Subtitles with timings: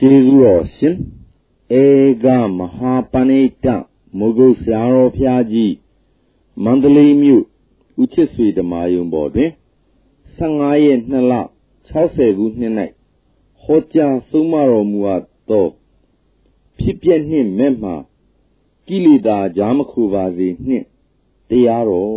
[0.00, 0.96] ကျေးဇူးတော်ရှင်
[1.82, 1.84] ဧ
[2.24, 2.26] က
[2.58, 3.66] မဟာပဏိတ
[4.18, 5.74] မုဂုတ်ဆရာတော်ဖျားကြီး
[6.64, 7.44] မန္တလေးမြို့
[8.00, 9.50] ဦးချစ်ဆွေဓမ္မယုံပေါ်တွင်
[10.16, 11.34] 15ရက်2လ
[11.90, 12.74] 60ခုနှစ်၌
[13.62, 15.66] ဟောကြားဆုံးမတော်မူအပ်သော
[16.78, 17.92] ဖြစ်ပျက်နှင့်မဲ့မှ
[18.86, 20.84] ကိလေသာကြားမခုပါစေနှင့်
[21.48, 22.12] တရားတော်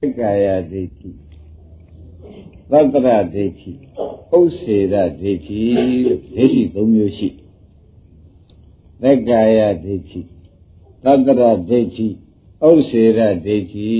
[0.00, 1.10] ဣကာယဒိဋ္ဌိ
[2.70, 3.72] သတ္တရဒိဋ္ဌိ
[4.36, 5.62] ဥစ္စေရဒိဋ္ဌိ
[6.04, 7.28] လို့ဒိဋ္ဌိ၃မျိုးရှိ
[9.02, 10.20] သက္ကာယဒိဋ္ဌိ
[11.04, 12.06] သတ္တရဒိဋ္ဌိ
[12.66, 13.90] ဥစ္စေရဒိဋ္ဌိ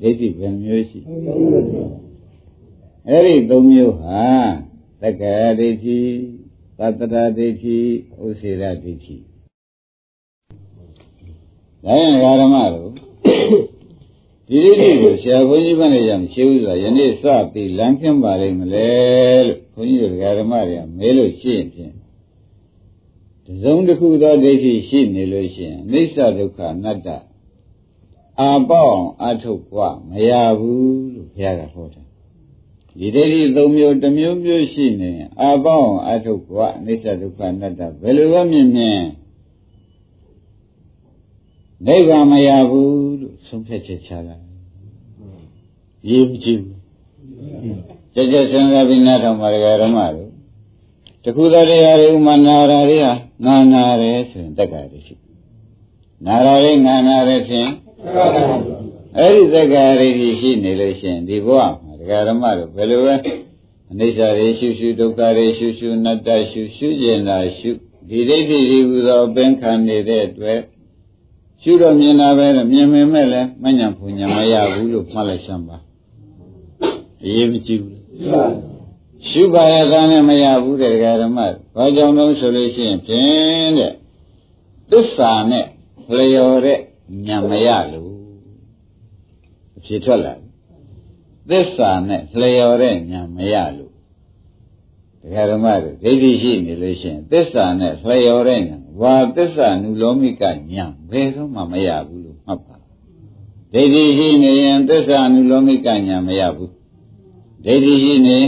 [0.00, 1.00] ဒိဋ္ဌိဘယ်မျိုးရှိ
[3.08, 4.24] အဲ့ဒီ၃မျိုးဟာ
[5.00, 6.00] သက္ကာယဒိဋ္ဌိ
[6.78, 7.78] သတ္တရဒိဋ္ဌိ
[8.22, 9.16] ဥစ္စေရဒိဋ္ဌိ
[11.84, 12.92] ဒါရင်ဓမ္မတို့
[14.52, 18.90] ဒီလေးတွေကိုဆရာဘုန်းကြီးဘန်းလေးရမရှိဘူးဆိုတာယနေ့စပြီးလမ်းပြပါလိမ့်မလဲ
[19.46, 21.94] လို့ဘုန်းကြီးတို့ဓမ္မတွေကမဲလို့ရှိရင်ဖြင့်
[23.46, 27.08] တစုံတစ်ခုသောဒိဋ္ဌိရှိနေလို့ရှိရင်အိစ္ဆဒုက္ခအနတ္တ
[28.40, 32.02] အာပေါအောင်အထုတ်กว่าမရဘူးလို့ဘုရားကဟောတာ
[32.98, 39.02] ဒီဒိဋ္ဌိသုံးမျိုးတစ်မျိုးမျိုးရှိနေရင်အာပေါအောင်အထုတ်กว่าအိစ္ဆဒုက္ခအနတ္တဘယ်လိုပဲမြင်မြင်
[41.86, 43.11] နိဗ္ဗာန်မရဘူး
[43.46, 44.36] ဆုံးဖြတ်ချက်ချလာ
[46.08, 46.82] ရေးမကြည့်ဘူး
[48.14, 50.30] ကြကြစဉ်းစားပြီးနားထောင်ပါရဓမ္မတို့
[51.24, 53.12] တခုတည်းတရားတွေဥမနာရာတွေဟာ
[53.44, 55.14] ငါနာတယ်ဆိုရင်တက္ကရာတွေရှိ
[56.26, 57.70] နာရာတွေငါနာတယ်ဖြင့်
[59.18, 60.08] အဲ့ဒီတက္ကရာတွေ
[60.40, 63.14] ရှိနေလို့ရှိရင်ဒီဘဝမှာတရားဓမ္မတို့ဘယ်လိုပဲ
[63.90, 67.70] အနိစ္စတွေရှုရှုဒုက္ခတွေရှုရှုအနတ္တရှုရှုကျင်တာရှု
[68.08, 70.60] ဒီဒိဋ္ဌိတွေဟူသောအပင်ခံနေတဲ့အတွက်
[71.62, 75.76] ရှုတော့မြင်တာပဲမြင်မြင်မဲ့လည်းမညံဖူညာမရဘူးလို့မှတ်လိုက်စမ်းပါ
[77.24, 78.00] အရေးမကြီးဘူး
[79.28, 81.38] ရှုပါရကနဲ့မရဘူးတဲ့ဓမ္မ
[81.76, 83.92] ဘာကြောင့်လို့ဆိုလို့ရှိရင်ဖြင့်တဲ့
[84.90, 85.66] သစ္စာနဲ့
[86.16, 86.78] လျော်တဲ့
[87.26, 88.10] ညာမရလို့
[89.76, 90.34] အဖြစ်ထွက်လာ
[91.50, 93.92] သစ္စာနဲ့လျော်တဲ့ညာမရလို့
[95.22, 100.42] တရားဓမ္မတွေဒိဋ္ဌိရှိနေလို့ရှိရင်သစ္စာနဲ့လျော်တဲ့ညာ ဝါသစ္စာနုလောမိက
[100.72, 102.76] ညာဘယ်ဆုံးမှမရဘူးလို့မှတ်ပါ
[103.72, 106.72] ဒိဋ္ဌိရှိနေရင်သစ္စာနုလောမိကညာမရဘူး
[107.64, 108.38] ဒိဋ္ဌိရှိနေ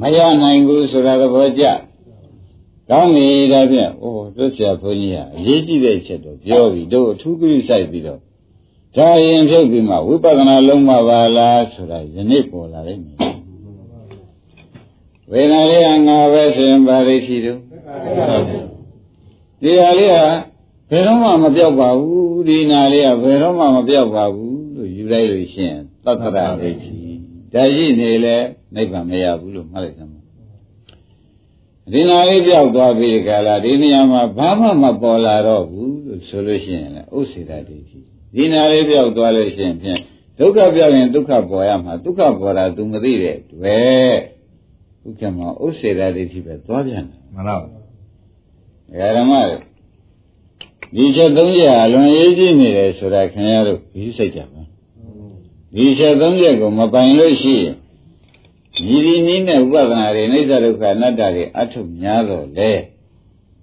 [0.00, 1.64] မရနိုင်ဘူးဆိုတာသဘောကျ
[2.90, 8.20] ကောင်းပြီဒါဖြင့်အိုးတို့ဆရာဘုန်းကြီးကအရေးကြီးတဲ့ချက်တော့ပြောပြီတို့အထူးကိစ္စပြီးတော့
[8.96, 13.18] ဒါရင်ဖြုတ်ပြီးမှဝိပဿနာလုံးမပါလားဆိုတာယနေ့ပေါ်လာလိမ့်မယ်
[15.30, 17.60] ဝေဒနာလေးကငါပဲဆိုရင်ပါရိသီတို့
[19.62, 20.16] ဒီဟာလေးက
[20.90, 26.92] ဘယ်တော့မှမပြောက်ပါဘူးဒီနာလေးကဘယ်တော့မှမပြောက်ပါဘူးလို့ယူလိုက်လို့ရှိရင်သတ္တရဒိဋ္ဌိ
[27.54, 28.36] ဒါရှိနေလဲ
[28.74, 30.20] နိဗ္ဗာန်မရဘူးလို့မှတ်လိုက်သမှာ
[31.92, 37.98] ဒီနာလေးပြောက်သွားပြီခါလာဒီနေရာမှာဘာမှမပေါ်လာတော့ဘူးလို့ဆိုလို့ရှိရင်လည်းဥစ္စေတဒိဋ္ဌိ
[38.34, 40.00] ဒီနာလေးပြောက်သွားလို့ရှိရင်ဖြင့်
[40.38, 44.16] ဒုက္ခပြောက်ရင်ဒုက္ခပေါ်ရမှာဒုက္ခပေါ်တာ तू မသိတဲ့တွေ့
[45.06, 47.77] ဥက္ကမဥစ္စေတဒိဋ္ဌိပဲသွားပြန်တယ်မှန်ပါဘူး
[49.16, 49.32] ဓမ္မ
[50.94, 54.62] ဒီချက်သုံးချက်အလွန်ရေးကြည့်နေတယ်ဆိုတာခင်ဗျားတို့ဒီစိတ်ကြပါ
[55.74, 57.74] ဒီချက်သုံးချက်ကိုမပိုင်လို့ရှိရင်
[58.86, 62.70] ဒီဒီနည်းနဲ့ဥပဒနာတွေအိဋ္ဌဒုက္ခအနတ္တတွေအထုများတော့လေ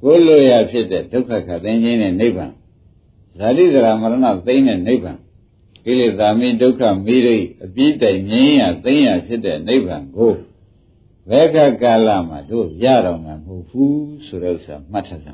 [0.01, 2.51] ကိုလိုရဖြစ်တဲ့ဒုက္ခခသိင်းခြင်းနဲ့နိဗ္ဗာန်
[3.39, 5.19] ဇာတိဇရာမရဏသိင်းတဲ့နိဗ္ဗာန်
[5.85, 10.31] ကိလေသာမိဒုက္ခမိရိအပြီးတိုင်ငြိမ်းရသိမ်းရဖြစ်တဲ့နိဗ္ဗာန်ကို
[11.29, 15.29] ဘယ်ကကာလမှာတို့ရတော့မှာမဟုတ်ဘူးဆိုတဲ့ဥစ္စာမှတ်ထားကြ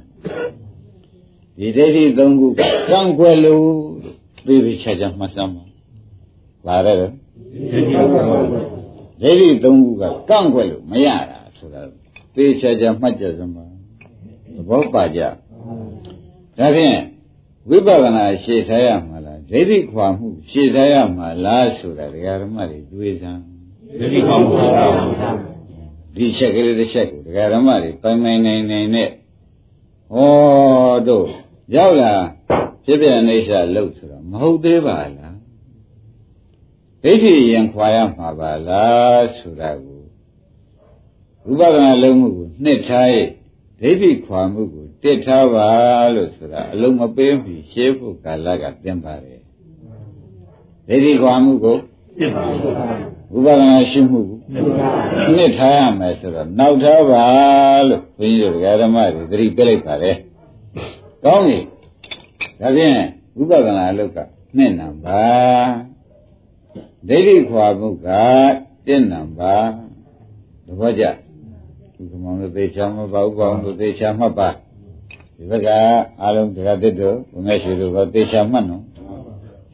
[1.57, 3.65] ဒီဒိဋ္ဌိသုံးခုကကံကွယ်လို့
[4.45, 5.65] သိပြီးချာချာမှတ်စမ်းပါ
[6.67, 6.97] လာတယ်
[9.21, 11.81] ဒိဋ္ဌိသုံးခုကကန့်ကွက်လို့မရတာဆိုတာ
[12.35, 16.97] သိချာချာမှတ်ကြစမ်းပါသဘောပါကြဒါဖြင့်
[17.69, 23.41] ဝိပဿနာရှေ့ထားရမှာလားဒိဋ္ဌိခွာမှုရှေ့ထားရမှာလားဆိုတာဒကာဓမ္မတွေတွေးစမ်း
[23.99, 25.35] ဒိဋ္ဌိခွာမှုပါဘုရား
[26.15, 29.09] ဒီချက်ကလေးတစ်ချက်ကိုဒကာဓမ္မတွေပိုင်ပိုင်နိုင်နိုင်နဲ့
[30.13, 31.27] ဟောတို့
[31.75, 32.13] ရောက်လာ
[32.85, 35.37] ဖြစ်ပြအိဋ္ဌလုတ်ဆိုတော့မဟုတ်သေးပါလား
[37.03, 40.01] ဒိဋ္ဌိရင်ခွာရမှာပါလားဆိုတာကို
[41.49, 43.29] ဥပဒနာလုံးမှုကိုနှစ်ထားရဲ့
[43.79, 45.69] ဒိဋ္ဌိခွာမှုကိုတစ်ထားပါ
[46.15, 49.41] လို့ဆိုတာအလုံးမပေးမီရှင်းဖို့ကာလကသင်ပါတယ်
[50.87, 51.77] ဒိဋ္ဌိခွာမှုကို
[52.17, 52.45] တစ်ပါ
[53.35, 54.21] ဥပဒနာရှိမှု
[55.35, 57.25] နှစ်ထားရမယ်ဆိုတော့နောက်ထားပါ
[57.87, 60.15] လို့ဘုန်းကြီးတို့ဓမ္မတွေသတိပေးလိုက်ပါတယ်။
[61.23, 61.57] ကောင်းပြီ။
[62.59, 62.97] ဒါဖြင့်
[63.41, 64.17] ဥပဒနာအလုတ်က
[64.57, 65.23] နှစ်နံပါ
[67.07, 68.07] ဒိဋ္ဌိခွာမှုက
[68.87, 69.55] တစ်နံပါ
[70.79, 71.03] ဘောကြ
[71.93, 74.49] ဒီကမောင်တို့သေချာမပါဥပအောင်တို့သေချာမှတ်ပါ
[75.35, 75.67] ဒီဘက်က
[76.21, 78.83] အားလုံးတရားတစ်တို့ဘုငယ်ရှိတို့ကသေချာမှတ်နော်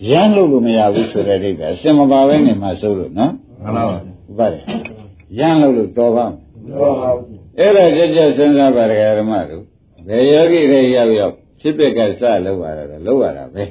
[0.10, 4.62] ရမ်းလို့လို့မရဘူးဆိုတဲ့အိတ်ကအစင်မပါပဲနေမှစိုးလို့နော် မှန်ပါပါဥပါတယ်
[5.40, 6.32] ရမ်းလို့လို့တော်ပါမ
[6.70, 7.26] တော်ပါဘူး
[7.60, 9.64] အဲ့ဒါကြကြစဉ်းစားပါဒကာဓမ္မတို့
[10.08, 13.64] ဘယ်ယောဂိတွေရောက်ရောက်ဖြစ်ပက်ကစလောက်ရတာလောက်ရတာပဲ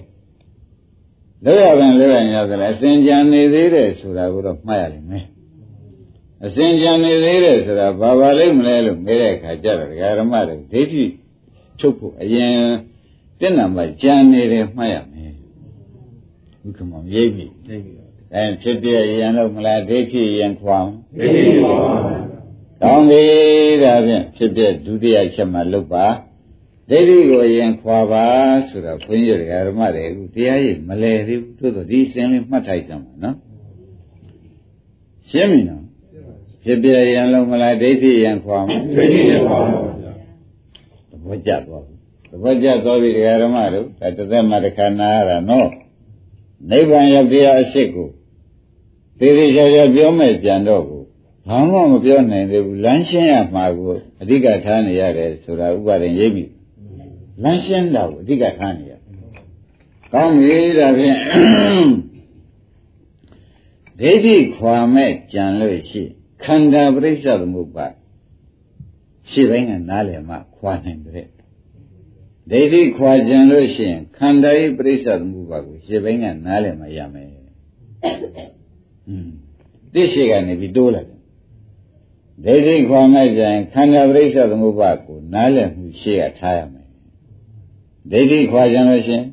[1.45, 5.27] လောက်ရပြန်လောက်ရရောက်ကြလားအစဉ်ကြံနေသေးတယ်ဆိုတာကိုတော့မှတ်ရလိမ့်မယ်
[6.45, 11.05] အစဉ်ကြံနေသေးတယ်ဆိုတာဘာပါလိမ့်မလဲလို့မေးတဲ့အခါကျတော့ဒကာဓမ္မတို့ဒိဋ္ဌိ
[11.79, 12.55] ချုပ်ဖို့အရင်
[13.41, 15.33] တက်နံပါတ်ကြံနေတယ်မှတ်ရမယ်
[16.65, 18.06] ဥက္ကမောရိပ်ပြီရိပ်ပြီ
[18.37, 18.89] အဲဖြစ်ပြ
[19.19, 20.79] ရန်လို့မလားဒိဋ္ဌိရန်ခွာ
[21.19, 21.77] ဒိဋ္ဌိခွာ
[22.83, 23.25] ကောင်းပြီ
[23.83, 26.07] ဒါဖြင့်ဖြစ်ပြဒုတိယချက်မှလုတ်ပါ
[26.91, 28.27] ဒိဋ္ဌိကိုအရင်ခွာပါ
[28.69, 33.37] ဆိုတော့ဘုန်းကြီးတို့ဓမ္မတွေအခုတရားရည်မလဲသေးဘူးသို့တော့ဒီစင်လေးမှတ်ထိုက်ကြမှာနော်
[35.31, 35.83] ရှင်းပြီနော်
[36.65, 40.13] ဖြစ်ပြရန်လုံးမလားဒိဋ္ဌိရန်ခွာမဒိဋ္ဌိရန်ခွာပါဗျာ
[41.11, 41.95] သဘောကျသွားပြီ
[42.31, 43.11] သဘောကျသွားပြီ
[43.43, 45.71] ဓမ္မတို့ဒါတစ်သက်မှတစ်ခါနာရတာနော်
[46.71, 48.09] နိဗ္ဗာန်ရောက်တရားအစစ်ကို
[49.19, 51.03] သေသေးချာချာပြောမဲ့ကြံတော့ကို
[51.49, 53.89] ဘာမှမပြောနိုင်သေးဘူးလမ်းရှင်းရမှာကို
[54.21, 56.45] အဓိကထားနေရတယ်ဆိုတာဥပါဒင်ရိပ်ပြီ
[57.43, 58.93] လမ်းရှင်းတာကိုအဓိကထားနေရ
[60.13, 61.19] ကောင်းပြီဒါဖြင့်
[64.01, 66.03] ဒိဋ္ဌိခွာမဲ့ကြံလို့ရှိ
[66.45, 67.87] ခန္ဓာပရိစ္ဆသမုပ္ပါ
[69.31, 71.27] ရှင်းပိုင်းကနားလည်မှခွာနိုင်တဲ့
[72.51, 77.31] ဒိဋ္ဌိခွာကြံလို့ရှိရင်ခန္ဓာ၏ပရိစ္ဆသမုပ္ပါကိုရှင်းပိုင်းကနားလည်မှရမယ်
[79.07, 79.33] ဟွန်း
[79.93, 81.09] သိရှိကနေပြီးတိုးလိုက်
[82.45, 86.87] ဒိဋ္ဌိခွာမဲ့ကြရင်ခန္ဓာပရိစ္ဆသမုပ္ပါကိုနားလည်မှုရှေ့ကထားရမယ်
[88.11, 89.27] ဒိဋ္ဌိခွာကြံလို့ရှိရင်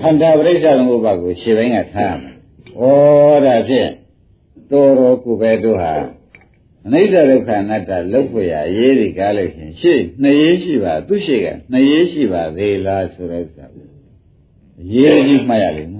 [0.00, 2.34] ခန္ဓာပရိစ္ဆသမုပ္ပါကိုရှေ့ပိုင်းကထားရမယ်
[2.78, 2.82] ဩ
[3.46, 3.90] ဒါဖြင့်
[4.70, 5.94] တော်တော်ကိုပဲတို့ဟာ
[6.86, 13.66] အနိစ္စဒုက္ခအနတ္တလုတ်ဖွယ်အရေးဒီကားလို့ရှင်ရှေ့နှစ်ရေးရှိပါသူရှေ့ကနှစ်ရေးရှိပါသေးလားဆိုတဲ့ဥစ္စာ
[14.80, 15.96] အရေးကြီးမှတ်ရလိမ့်မ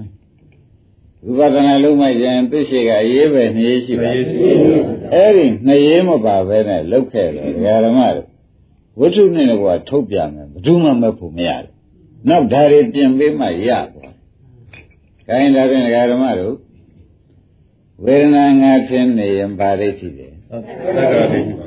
[1.25, 8.27] ဝိပဿနာလုံးမှကျရင်သူရှေ့ကအရေးပဲနှစ်ရေးရှိပါအဲ့ဒီနှစ်ရေးမပါဘဲနဲ့လုတ်ခဲ့တယ်ဓမ္မတို့
[8.99, 11.71] ဝိထုနဲ့ကွာထုတ်ပြမယ်ဘယ်သူမှမဖို့မရတယ်
[12.29, 14.15] နောက်ဓာရီပြင်ပေးမှရသွား
[15.27, 16.55] ခိုင်းဒါဖြင့်ဓမ္မတို့
[18.03, 20.27] ဝေဒနာငါဖြစ်နေရင်ဘာဒိဋ္ဌိလဲ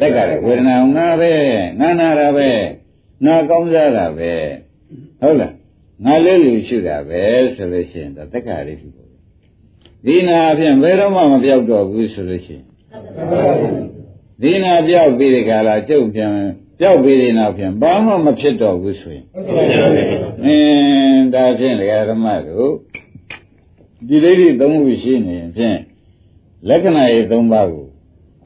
[0.01, 1.33] သက်ကလည်းဝေဒနာငါပဲ
[1.81, 2.51] ငါနာတာပဲ
[3.25, 4.33] ငါကောင်းစားတာပဲ
[5.21, 5.55] ဟုတ်လား
[6.05, 7.23] ငါလေးလူရှိတာပဲ
[7.55, 9.04] ဆိုလို့ရှိရင်တော့သက်ကဒိဋ္ဌိပေါ့
[10.07, 12.65] ဒီနာအဖြစ်ဘယ်တော့မှမပြောက်တော့ဘူးဆိုလို့ရှိရင်
[14.43, 16.33] ဒီနာပြောက်ပြီးဒီကလာကျုပ်ပြန်
[16.79, 19.25] ပြောက်ပြီးဒီနောက်ပြန်ဘာမှမဖြစ်တော့ဘူးဆိုရင်
[20.45, 22.71] အင်းဒါဖြင့်ဒကာဓမ္မတို့
[24.09, 25.79] ဒီဒိဋ္ဌိသုံးခုရှိနေရင်ဖြင့်
[26.69, 27.87] လက္ခဏာရေး၃ပါးကို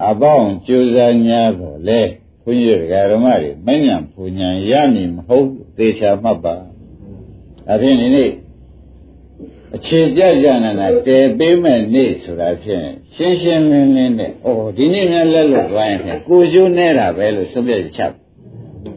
[0.06, 2.00] အပေါင်းကြိုးစား냐တော့လေ
[2.42, 6.54] ဘုန်းကြီးတို့ဓမ္မတွေမဉ္ဇဉ်ပူဉ္ဇဉ်ရမည်မဟုတ်သေချာမှတ်ပါ
[7.66, 8.30] ဒါဖြင့်ဒီနေ့
[9.74, 18.12] အခြေကြကြနာတည်ပေးမဲ့နေ့ဆိုတာဖြင့်ရှင်းရှင်းလင်းလင်းနဲ့ဩဒီနေ့များလက်လွတ်သွားရင်ဖြင့်ကိုကျိုးနေတာပဲလို့သုံးပြချက်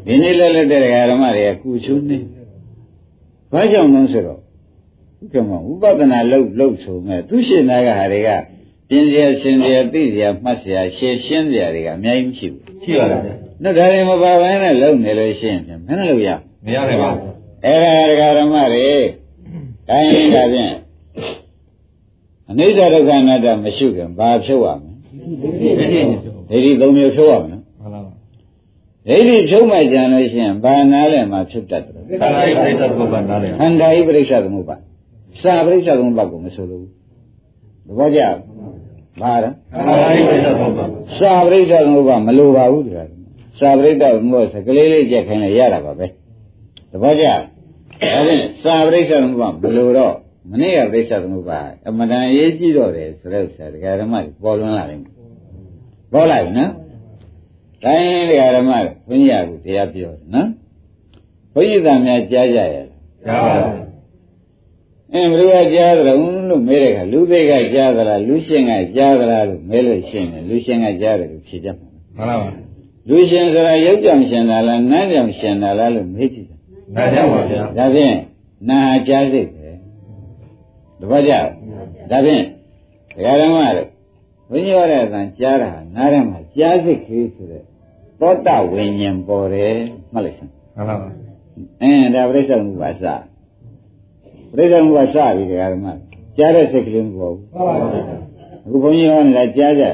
[0.07, 0.81] ဒီနေ့လက်လွတ်တဲ့
[1.11, 2.17] ဓမ္မတွေကကိုကျိုးနေ
[3.53, 4.39] ဘာကြောင့်လဲဆိုတော့
[5.21, 8.29] ဥက္ကမဥပဒနာလောက်လောက်ဆိုမဲ့သူရှင်သားကဟာတွေက
[8.89, 13.21] ပြင်းစရာရှင်းစရာသိစရာမှတ်စရာရှင်းရှင်းစရာတွေကအများကြီးမရှိဘူးရှိပါလား။
[13.63, 16.29] ဒါဒါတွေမပါဘဲနဲ့လုံနေလို့ရှိရင်မနဲ့လို့ရ
[16.65, 17.31] မရနိုင်ပါဘူး။
[17.65, 18.89] အဲ့ဒါဒကာဓမ္မတွေ
[19.89, 20.73] တိုင်းဒါဖြင့်
[22.49, 24.85] အနိစ္စဒုက္ခအနတ္တမရှိခင်ဘာဖြုတ်ရမ
[26.49, 28.13] လဲဒိဋ္ဌိသုံးမျိုးဖြုတ်ရမယ်နော်မှန်ပါပါ
[29.07, 34.75] ဒိဋ္ဌိဖြုတ်မှကြံလို့ရှိရင်ဘာနာလဲမှာဖြုတ်တတ်တယ်ခန္ဓာဤပရိစ္ဆေသမုပ္ပါနားလဲခန္ဓာဤပရိစ္ဆေသမုပ္ပါ
[35.41, 36.83] စာပရိစ္ဆေသမုပ္ပါကိုမဆိုလို့
[37.87, 38.21] သဘောကျ
[39.21, 39.49] ဘာလဲ
[41.17, 43.09] စာပရိစ္ဆေသမုပ္ပါမလိုပါဘူးတရား
[43.59, 46.05] စာပရိစ္ဆေသမုပ္ပါစကလေးလေးကြက်ခိုင်းလိုက်ရတာပါပဲ
[46.91, 47.25] သဘောကျ
[48.01, 50.15] ဒါဖြင့်စာပရိစ္ဆေသမုပ္ပါမလိုတော့
[50.51, 55.13] မနေ့ကပရိစ္ဆေသမုပ္ပါအမှန်တန်အရေးကြီးတော့တယ်ဆိုတဲ့ဥစ္စာဒကာဓမ္မပေါ်လွင်လာလိမ့်မယ်
[56.13, 56.71] ပေါ်လာပြီနော်
[57.83, 58.71] တိုင်းဒကာဓမ္မ
[59.07, 60.47] ဘုန်းကြီးကတရားပြောတယ်နော်
[61.53, 62.87] ဘုန်းကြီးသားများကြားကြရဲ့
[63.25, 63.91] ကြားပါဘူး
[65.13, 66.13] အင်းဘယ်လိုကြားသလဲ
[66.49, 72.49] လို့မေးတဲ့အခါလူသေးကကြားသလားလူရှင်ကကြားသလားလို့မေးလို့ရှင်းတယ်လူရှင်ကကြားတယ်လို့ဖြေတတ်မှာမှန်ပါပါ
[73.09, 76.37] လူရှင်ဆိုတာရုပ်ကြောင့်ရှင်တာလားနတ်ကြောင့်ရှင်တာလားလို့မေးကြ
[76.99, 78.15] ည့်တယ်နတ်ကြောင့်ပါဗျာဒါဖြင့်
[78.69, 79.69] နာကြားစိတ်ပဲ
[80.99, 81.33] တပတ်ကြ
[82.09, 82.43] ဒါဖြင့်
[83.15, 83.87] ဒကာဓမ္မတို့
[84.49, 87.63] ဘုန်းကြီးရတဲ့အတန်ကြားတာနားထဲမှာကြားစိတ်ကလေးဆိုတဲ့
[88.19, 89.75] သောတဝိညာဉ်ပေါ်တယ်
[90.13, 91.09] မှတ်လိုက်စမ်းမှန်ပါပါ
[91.81, 93.03] အင်းဒါပြိဿမှုပါစ
[94.55, 95.87] ပြိဿမှုကစပြီဒကာဓမ္မ
[96.37, 98.01] ကြားတဲ့စိတ်ကလေးမပေါ်ဘူးဟုတ်ပါဘူး
[98.65, 99.85] အခုဘုန်းကြီးဟောနေတာကြားကြ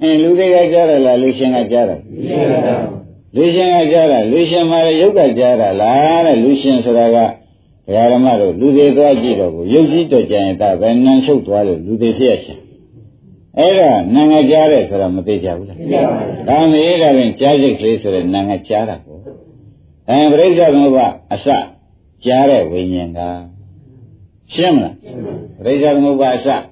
[0.00, 3.03] အင်းလူတွေကကြားတယ်လားလူရှင်ကကြားတယ်လူရှင်ကကြားတာ
[3.36, 7.16] လူရှင်မှာရုပ်ကကြားတာလားတဲ့လူရှင်ဆိုတာက
[7.86, 12.58] ဘုရားဓမ္မတို့လူတွေသွားကြည့်တော့ကိုရုပ်ကြီးတော့ကြရင်ဒါပဲနန်းချုပ်သွားလို့လူတွေဖြစ်ရရှင်
[13.58, 15.78] အဲ့ဒါနာငါကြားတယ်ဆိုတာမသိကြဘူးလား
[16.48, 19.18] ဒါမေးတာရင်ကြားစိတ်ကလေးဆိုတဲ့နာငါကြားတာကို
[20.08, 21.46] အဲပရိစ္ဆေသမုပ္ပါအစ
[22.24, 23.20] ကြားတဲ့ဝိညာဉ်က
[24.54, 24.94] ရှင်းမလား
[25.64, 26.62] ပရိစ္ဆေသမုပ္ပါအစကြား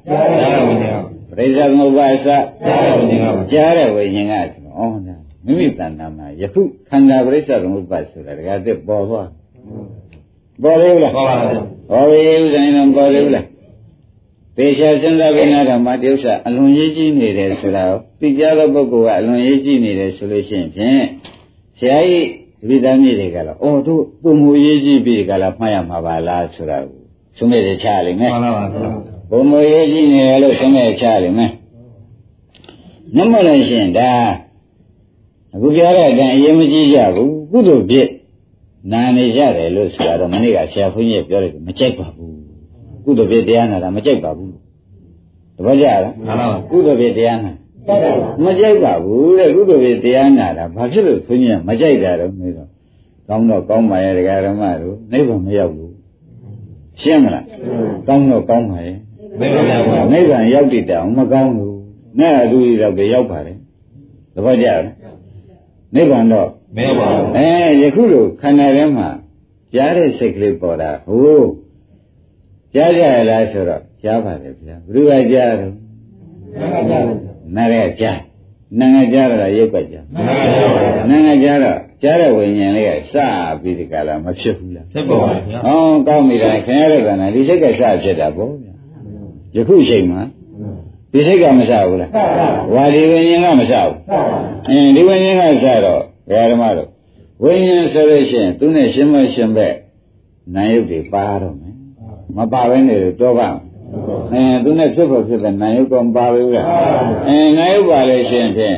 [0.53, 2.43] ရဝင်နေအောင်ပရိစ္ဆေသမုပ္ပါအစကြား
[2.87, 5.17] ရဝင်နေအောင်ကြားတဲ့ဝိညာဉ်ကဩနာ
[5.47, 9.29] မိမိတဏ္ဍာမှာယခုခန္ဓာပရိစ္ဆေသမုပ္ပါဆိုတာတကယ်တည်းပေါ်သွား
[10.63, 13.47] ပေါ်သေးဘူးလားဟုတ်ပါဘူးဟောပြီဥစ္စာရင်တော့ပေါ်သေးဘူးလား
[14.57, 21.03] ပေရှာစဉ်းစားပြီးနားတော့မတဥစ္စာအလွန်ရေးကြီးနေတယ်ဆိုတာကိုသိကြသောပုဂ္ဂိုလ်ကအလွန်ရေးကြီးနေတယ်ဆိုလို့ရှိရင်ဖြင့်
[21.79, 22.29] ဆရာကြီး
[22.69, 26.99] ဒီသားမြေတွေကလည်းအော်တို့ပုံမူရေးကြီးပြီကလားမှတ်ရမှာပါလားဆိုတာကို
[27.37, 28.65] သုံးမဲ့ချလိမ့်မယ်မှန်ပါပါ
[29.31, 31.51] ဘုံမရေးကြည့်နေတယ်လို့ဆုံးမဲ့ချရတယ်မယ်။
[33.17, 34.11] နမလို့ရှိရင်ဒါ
[35.55, 38.09] အခုပြောတဲ့အတိုင်းအရင်မကြည့်ကြဘူးကုသိုလ်ဖြစ်
[38.93, 42.33] နာနေကြတယ်လို့ဆိုတာတော့မနေ့ကဆရာဘုန်းကြီးကပြောတယ်မကြိုက်ပါဘူး။
[43.05, 44.51] ကုသိုလ်ဖြစ်တရားနာတာမကြိုက်ပါဘူး။
[45.57, 47.53] တပည့်ကြလားမှန်ပါပါကုသိုလ်ဖြစ်တရားနာ
[48.45, 52.69] မကြိုက်ပါဘူးတဲ့ကုသိုလ်ဖြစ်တရားနာတာဘာဖြစ်လို့ဘုန်းကြီးကမကြိုက်တာတော့မေးတော့
[53.29, 55.93] ကောင်းတော့ကောင်းပါရဲ့ဒကာရမတို့နိဗ္ဗာန်မရောက်ဘူး
[57.01, 57.45] ရှင်းမလား
[58.09, 58.97] ကောင်းတော့ကောင်းပါရဲ့
[59.39, 61.77] ဘယ်လိုလဲကွာနိဗ္ဗာန်ရောက်တည်တောင်မကောင်းဘူး
[62.19, 63.57] နဲ့အတူတူတော့ပဲရောက်ပါတယ်
[64.35, 65.02] သဘောကျလား
[65.95, 67.49] နိဗ္ဗာန်တော့မင်းပါဘူးအဲ
[67.83, 69.09] ယခုလိုခန္ဓာထဲမှာ
[69.75, 71.51] ကြားတဲ့စိတ်ကလေးပေါ်တာဟိုး
[72.75, 75.73] ကြားကြရလားဆိုတော့ကြားပါတယ်ဗျာဘယ်သူကကြားတော့
[77.57, 78.21] နားရကြား
[78.79, 80.37] နာငါကြားတော့ရုပ်ကကြားမှန်ပါ
[80.75, 83.17] ပါနာငါကြားတော့ကြားတဲ့ဝိညာဉ်လေးကစ
[83.61, 87.71] ပြီးဒီကလာမဖြစ်ဘူးလားဖြစ်ပါပါဗျာဟောကောင်းပြီလားခင်ရတဲ့ကံနဲ့ဒီစိတ်ကစ
[88.03, 88.75] ဖြစ်တာပေါ့ဗျာ
[89.57, 90.21] ယခုအချိန်မှာ
[91.13, 92.11] ဒီစိတ်ကမစဘူးလား
[92.75, 93.97] ဝါဒီဝိညာဉ်ကမစဘူး
[94.69, 96.89] အင်းဒီဝိညာဉ်ကစတော့ဘုရားဓမ္မတို့
[97.43, 99.69] ဝိညာဉ်ဆိုလို့ရှိရင်သူနဲ့ရှင်းမရှင်းပဲ
[100.55, 101.75] နာယုတ်တွေပါတော့မယ်
[102.37, 103.49] မပါဘဲနေတော့တော့ပါ
[104.33, 106.67] အင်းသူနဲ့ဖြစ်ဖို့ဖြစ်တဲ့နာယုတ်တော့မပါဘူးလား
[107.27, 108.77] အင်းနာယုတ်ပါလို့ရှိရင်ဖြင့်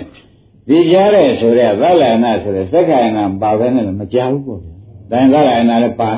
[0.69, 4.61] ဒီကြားတဲ့ဆိုတဲ့သလနာဆိုတဲ့သက္ကာယနာပါဘဲနဲ့မကြားဘူးပေါ့။
[5.11, 6.11] ဒါရင်သလနာလည်းပါ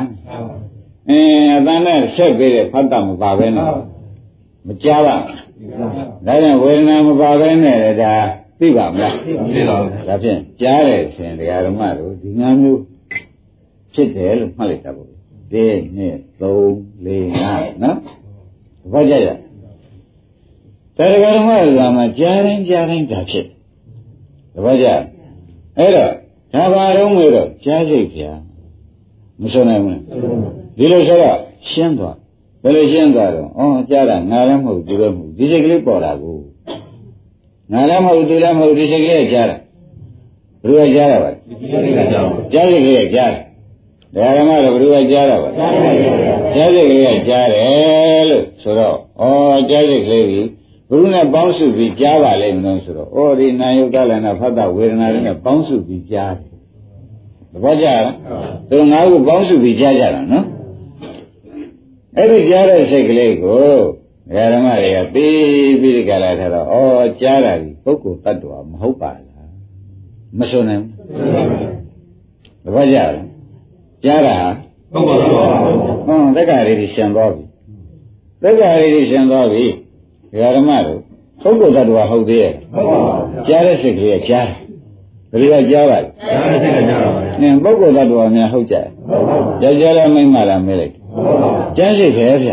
[1.09, 3.71] အင်းအတန်နဲ့ဆက်ပြီးတဲ့ဖတ်တာမပါဘဲနဲ့
[4.67, 5.39] မကြားပါဘူး။
[6.27, 8.15] ဒါကြောင့်ဝေဒနာမပါဘဲနဲ့လည်းဒါ
[8.61, 9.33] သိပါမလားသိ
[9.69, 12.81] ပါဘူးဒါဖြင့်ကြားတယ်ဆိုရင်တရားဓမ္မတို့ဒီငါမျိုး
[13.95, 15.09] ဖြစ်တယ်လို့မှတ်လိုက်တာပေါ့။
[15.53, 15.65] ဒီ
[15.97, 16.43] နှစ်3
[17.07, 17.09] 4
[17.47, 17.97] 5နော်။
[18.93, 19.29] ဘာကြရ။
[20.97, 24.87] တရားဓမ္မတို့ကမှကြားတိုင်းကြားတိုင်းဒါဖြစ်တယ်။ဘာကြ
[25.79, 26.13] အဲ့တော့
[26.55, 28.31] ဒါပါတော့ငွေတော့ကြားစိတ်ဗျာ
[29.41, 30.01] မစွနိုင်ဘူး
[30.77, 31.39] ဒီလိုဆိုတော့
[31.71, 32.17] ရှင်းသွား
[32.63, 36.39] ဘယ်လိုရှင်းသွားတော့ဩကြားတာငါလည်းမဟုတ်သူလည်းမဟုတ် ဒီစိတ်ကလေးပေါ်လာကို
[37.73, 39.57] ငါလည်းမဟုတ်သူလည်းမဟုတ်ဒီစိတ်ကလေးကကြားတာ
[40.65, 45.51] ဘယ်လိုကြားရပါလဲဒီလိုလေးကြောင်းကြားစိတ်ကလေးကကြားတယ်ဓမ္မတော့ဘယ်လိုကြားရပါလဲ
[46.55, 50.49] ကြားစိတ်ကလေးကကြားတယ်လို့ဆိုတော့ဩကြားစိတ်ကလေးကြီး
[50.91, 56.55] ဘုရုနဲ့ပေါင်းစုပြီးကြားပါလိမ့်မလို့ဆိုတော့ဩဒီနာယုတ်ကလည်းနာဖတ်တာဝေဒနာတွေနဲ့ပေါင်းစုပြီးကြားတယ်
[57.53, 58.03] သဘောကျလား
[58.71, 60.45] သူငါ့ကိုပေါင်းစုပြီးကြားကြတာနော်
[62.17, 63.67] အဲ့ဒီကြားတဲ့စိတ်ကလေးကို
[64.53, 65.29] ဓမ္မတွေကသိ
[65.81, 69.51] ပြီးဒီကလာထားတော့ဩကြားတာဒီပုဂ္ဂိုလ်တ attva မဟုတ်ပါလား
[70.39, 70.93] မစွနိုင်ဘူး
[72.65, 73.13] သဘောကျလား
[74.05, 74.37] ကြားတာ
[74.93, 75.31] ဟုတ်ပါဘူး
[76.07, 77.45] ဟွန်းတက္ကရာတွေရှင်သွားပြီ
[78.43, 79.65] တက္ကရာတွေရှင်သွားပြီ
[80.57, 81.01] ဓမ္မတို့
[81.43, 84.49] ပုဂ္ဂိုလ်တ attva ဟုတ်သေးရဲ့ဟုတ်ပါဘူးကြားတဲ့စိတ်ကလေးကကြား
[85.31, 88.89] တယ်ဘယ်လိုကကြားပါလဲကြားတဲ့စိတ်ကကြားပါဗျာနင်ပုဂ္ဂိုလ်တ attva များဟုတ်ကြတယ်
[89.61, 90.95] ကြားကြလားမိမ့်မလားမဲလိုက်
[91.77, 92.53] ကြားစိတ်ပဲဗျ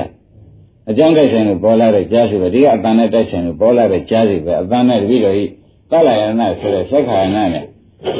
[0.89, 5.45] အကြောင်းတိုက်ဆိုင်လို့ပေါ်လာတဲ့ကြားစိတ်ပဲဒီကအတန်နဲ့တိုက်ဆိုင်လို့ပေါ်လာတဲ့ကြားစိတ်ပဲအတန်နဲ့တပိလို့ဤ
[5.91, 7.65] သလယနာဆိုတဲ့သက်ခါယနာနဲ့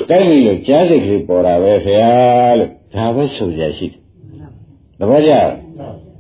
[0.10, 2.12] တိုက်ပြီလို့ကြားစိတ်ကလေးပေါ်တာပဲခင်ဗျာ
[2.60, 4.00] လို့ဒါပဲဆိုကြရှိတယ်
[5.00, 5.50] သဘောကျလား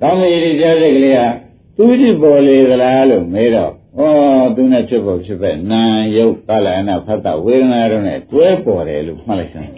[0.02, 1.28] ကောင်းပြီဒီကြားစိတ်ကလေးဟာ
[1.78, 4.02] သူကြည့်ပေါ်လေသလားလို့မေးတော့ဩ
[4.56, 5.84] သူနဲ့ဖြစ်ပေါ်ဖြစ်ပဲနာ
[6.16, 9.70] ယုတ်သလယနာဖတ်တာဝေဒနာတို့နဲ့တွဲပေါ်တယ်လို့မှတ်လိုက်စမ်း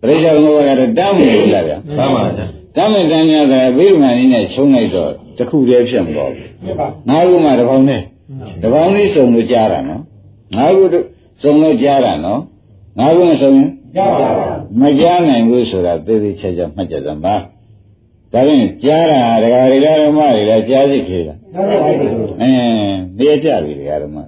[0.00, 2.46] ပရိစ္ဆေဘုရားကတော့တောင်းနေလို့လားဗျာမှန်ပါဗျာ
[2.76, 6.76] တမ်းမဲ့တမ်းများကဘိဓမ္မာနည်းနဲ့ချုံလိုက်တော့ တခုတည်းဖြစ်မသွားဘူး
[7.08, 8.02] ငါးခုမှတစ်ပေါင်းနဲ့
[8.62, 10.02] တစ်ပေါင်းလေးစုံလို့ကြားတာနော်
[10.56, 10.84] ငါးခု
[11.42, 12.40] စုံလို့ကြားတာနော်
[12.98, 14.48] ငါးခုမစုံရင်ကြားပါပါ
[14.80, 17.34] မကြားနိုင်ဘူးဆိုတာသေသေးချာချာမှတ်ကြစမ်းပါ
[18.32, 21.88] ဒါဖြင့်ကြားတာဒကာရီလာဓမ္မတွေလည်းကြားစိတ်ခေတာကြားပါပါ
[22.40, 24.22] အင်းနေကြပြီဒကာဓမ္မဩ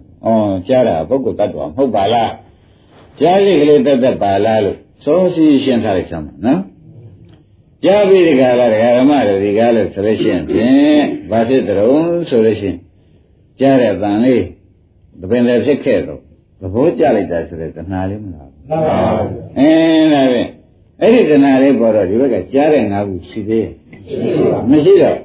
[0.69, 2.33] ကြားတာပုဂ္ဂိုလ်တ attva မဟုတ်ပါလား
[3.21, 6.61] ကြားစိတ်ကလေးတတ်တတ်ပါလားလို့စောစီရှင်းထားလိုက်စမ်းပါနော်
[7.85, 12.77] ကြားပြီးဒီကလာဒကာဓမ္မတွေဒီကားလို့ဆိုလို့ရှိရင်ဖြင့်ဘာဖြစ်တုံးဆိုလို့ရှိရင်
[13.61, 14.45] ကြားတဲ့တန်လေး
[15.21, 16.21] သပင်လည်းဖြစ်ခဲ့တော့
[16.61, 20.49] သဘောကျလိုက်တာဆိုတဲ့တဏှာလေးမလားဘူးမှန်ပါဗျာအင်းဒါဖြင့်
[21.01, 23.73] အဲ့ဒီတဏှာလေးပေါ်တော့ဒီဘက်ကကြားတဲ့ငါးခုရှိသေးရဲ့
[24.71, 25.19] မရှိတော့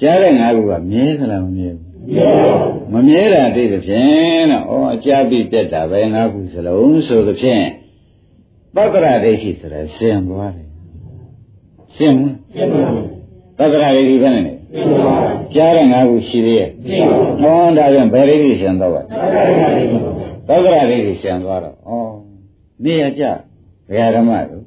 [0.00, 7.64] ကြားတဲ့ငါးခုကမြဲသလားမမြဲဘူးမမြဲတာသိသဖြင့်တော့ဩအကြပြီးပြက်တာပဲငါးခုစလုံးဆိုသဖြင့်
[8.74, 10.63] ပတ္တရဒိဋ္ဌိဆိုတာဆင်သွားတယ်
[11.96, 12.22] ဆင်မ
[13.58, 14.54] ပတ္တရဒိဋ္ဌိဘယ်နဲ့လဲ
[15.54, 16.68] ကြားတဲ့ငါးခုရှိသေးရဲ့
[17.40, 19.02] ဟောဒါဖြင့်ဘယ်ဒိဋ္ဌိဆင်တော့ပါ
[20.48, 21.92] ပတ္တရဒိဋ္ဌိဆင်သွားတော့ဩ
[22.84, 23.22] နေရကြ
[23.90, 24.64] ဘယ်ဓမ္မတို့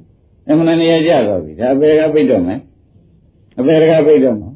[0.48, 2.60] အမှန်နေရကြတော့ပြီဒါဘယ်ကပြိတ်တော့မယ်
[3.58, 4.50] အဘယ်ကပြိတ်တော့မှာ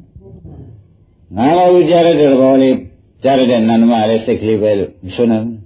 [1.37, 2.77] ငါမဟုတ်ကြားရတဲ့သဘောလေး
[3.23, 5.57] ကြားရတဲ့နန္ဒမလေးစိတ်ကလေးပဲလို့မဆိုနိုင်ဘူး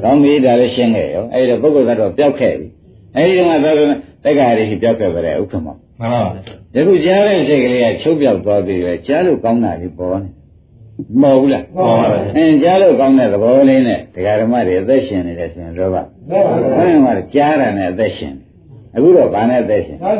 [0.02, 2.66] ။ကောင်းပြီဒါလည်းရှင်းခဲ့ရော။အဲဒီတော့ပုဂ္ဂိုလ်ကတော့ပျောက်ခဲ့ပြီ။
[3.16, 10.28] အဲဒီတော့သာသနာတက္ကရာရှိပျောက်ခဲ့ပါလေဥက္ကမော မှန်ပါဗျာ။ယခုကြားတဲ့စိတ်ကလေးကချုပ်ပြောက်သွားပြီပဲကြားလို့ကောင်းတာလေးပေါ်နေ။
[11.20, 16.02] မဟုတ်ဘူးလားမှန်ပါဗျာ။အင်းကြားလို့ကောင်းတဲ့သဘောလေးနဲ့တရားဓမ္မတွေအသက်ရှင်နေတယ်ဆိုရင်တော့ပါ။
[16.78, 18.48] အဲဒီမှာကြားတာနဲ့အသက်ရှင်တယ်။
[18.96, 20.12] အခုတော့ဘာနဲ့အသက်ရှင်လဲ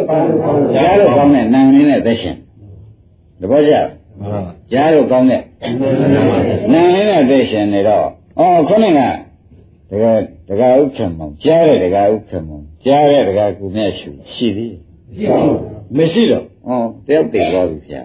[0.75, 2.37] ။ကြားလို့ကောင်းတဲ့နာမ်လေးနဲ့အသက်ရှင်။
[3.41, 3.87] သဘောကျလား
[4.21, 5.43] မှန်ပါဗျာကြားလို့ကောင်းတဲ့
[6.73, 8.07] နာလေးနဲ့သိရှင်နေတော့
[8.39, 9.01] အော်ခုနက
[9.91, 14.75] တကယ်တကယ်ဥက္ကမောင်ကြားတဲ့တကယ်ဥက္ကမောင်ကြားတဲ့တကယ်ကုမြတ်ရှုရှိသေး
[15.97, 18.03] မရှိတော့အော်တယောက်တည်သွားပြီဗျာ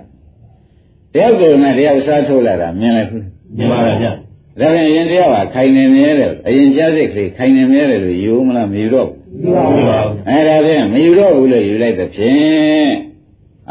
[1.14, 3.24] တယောက်တည်းနဲ့တယောက်စားထုတ်လာတာမြင်လိုက်ဘူး
[3.58, 4.12] မြင်ပါဗျာ
[4.60, 10.00] ဒါပြန်ရင်တယောက်ကခိုင်နေမြဲတယ်အရင်ကြားစိတ်ကလေးခိုင်နေမြဲတယ်လို့ယူမလားမယူတော့ဘူးမှန်ပါဗျာ
[10.30, 12.92] အဲဒါဖြင့်မယူတော့ဘူးလို့ယူလိုက်တဲ့ဖြင့်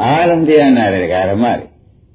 [0.02, 1.66] အားလုံးတရားနာတဲ့ဒကာဓမ္မတွေ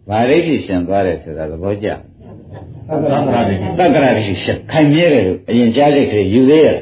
[0.09, 6.77] ဗာရိဋ္ဌိရှင်သွားတယ်ဆိုတာသဘောကျသံဃာတွေတက္ကရာဒိဋ္ဌိရှင်ခိုင်မြဲတယ်လို့အရင်ကြားစိတ်ကလေးယူသေးရတယ်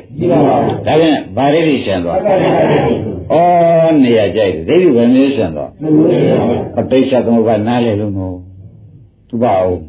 [0.87, 2.17] ဒါဖြင့်ဗာရိဋ္ဌိရှင်သွား
[3.31, 3.35] ဩ
[4.03, 5.71] နေရာကြိုက်တယ်ဒိဋ္ဌိဘယ်နည်းရှင်သွား
[6.79, 8.35] အပိစ္ဆသမုပ္ပါနားလေလို့နော်
[9.29, 9.79] သူပါအောင်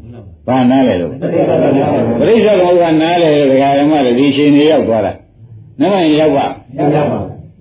[0.47, 1.13] ဘာနားလေလို့
[2.21, 5.13] ပရိစ္ဆသမုပ္ပါနားလေလို့ဒကာဓမ္မတွေဒီရှင်နေရောက်သွားတာ
[5.81, 6.47] နမရောက်ပါ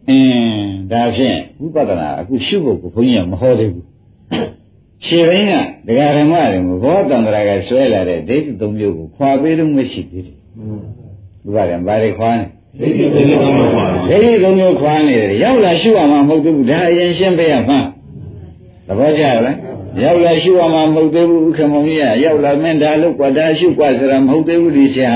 [0.10, 3.86] အင်းဒါဖြင့်ဝိပဿနာအခုရှုဖို့ကိုဘုန်းကြီးကမဟောသေးဘူး
[5.06, 10.36] ခြေရင်းကဒကာဓမ္မတွေဘောတန္တရာကဆွဲလာတဲ့ဒိဋ္ဌိသုံးမျိုးကိုခွာပေးလို့မရှိသေးတယ်
[11.44, 12.46] ဒီပါတယ်ဘာတွေခွာနေ
[12.78, 17.80] ဒိဋ္ဌိကုံမျိုးခွာဒိဋ္ဌိကုံမျိုးခွာနေတယ်ရောက်လာရှုရမှာမဟုတ်သေးဘူးဒါအရင်ရှင်းပေးရမှာ
[18.88, 19.58] သဘောကျလား
[20.04, 25.16] ရောက်လာရှုရမှာမဟုတ်သေးဘူးဥက္ကမကြီးကရောက်လာမင်းဒါလို့กว่าဒါရှုกว่าဆိုတာမဟုတ်သေးဘူးဒီဆရာ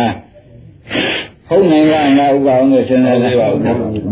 [1.48, 3.60] ဟုတ်နိုင်ကငါဥပအောင်လို့စဉ်းစားလိုက်ပါဦး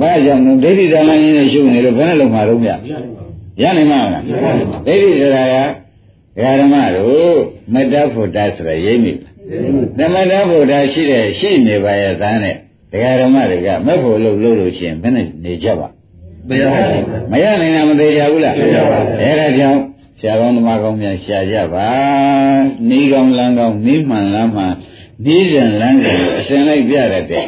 [0.02, 2.72] ဘာကြောင့်လဲဒိဋ္ဌိဒါနကြီးနဲ့ရှုနေလို့ဘယ်နဲ့လုံးမှာတော့မရ
[3.62, 5.56] ရနိုင်မှာလားဒိဋ္ဌိဆိုတာက
[6.36, 7.38] ဒကာဓမ္မတို့
[7.74, 9.26] မေတ္တာဖို့တာဆိုရရိပ်မိတယ်
[9.98, 12.56] တမတ္တဖို့တာရှိတယ်ရှိနေပါရဲ့သားနဲ့
[12.92, 15.88] ဒကာဓမ္မတွေကမက်ဖို့လို့လို့လို့ရှိရင်ဘယ်နဲ့နေကြပါ
[16.50, 16.84] တရားပါ
[17.32, 19.80] မရနိုင်တာမသေးကြဘူးလားသိကြပါဘူးအဲဒါကြောင့်
[20.20, 21.90] ဆရာကောင်းသမားကောင်းများရှာကြပါ
[22.90, 24.74] နီးကောင်းလမ်းကောင်းနီးမှန်လမ်းမှန်
[25.26, 27.48] နီးရင်လမ်းကိုအစဉ်လိုက်ပြရတဲ့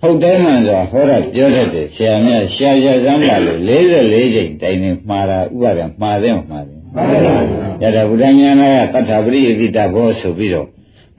[0.00, 8.62] ဟုတ်တယ်မှန်စွာဟောရပြောတတ်တယ်ဆရာများရှာကြစမ်းပါလို့44ချိန်တိုင်နေမှားတာဥပါဒံမှားတယ်မှားတယ်မှန်ပါဗျာရတာဗုဒ္ဓဉာဏ
[8.92, 10.68] ကတထာပရိယတိတဘောဆိုပြီးတော့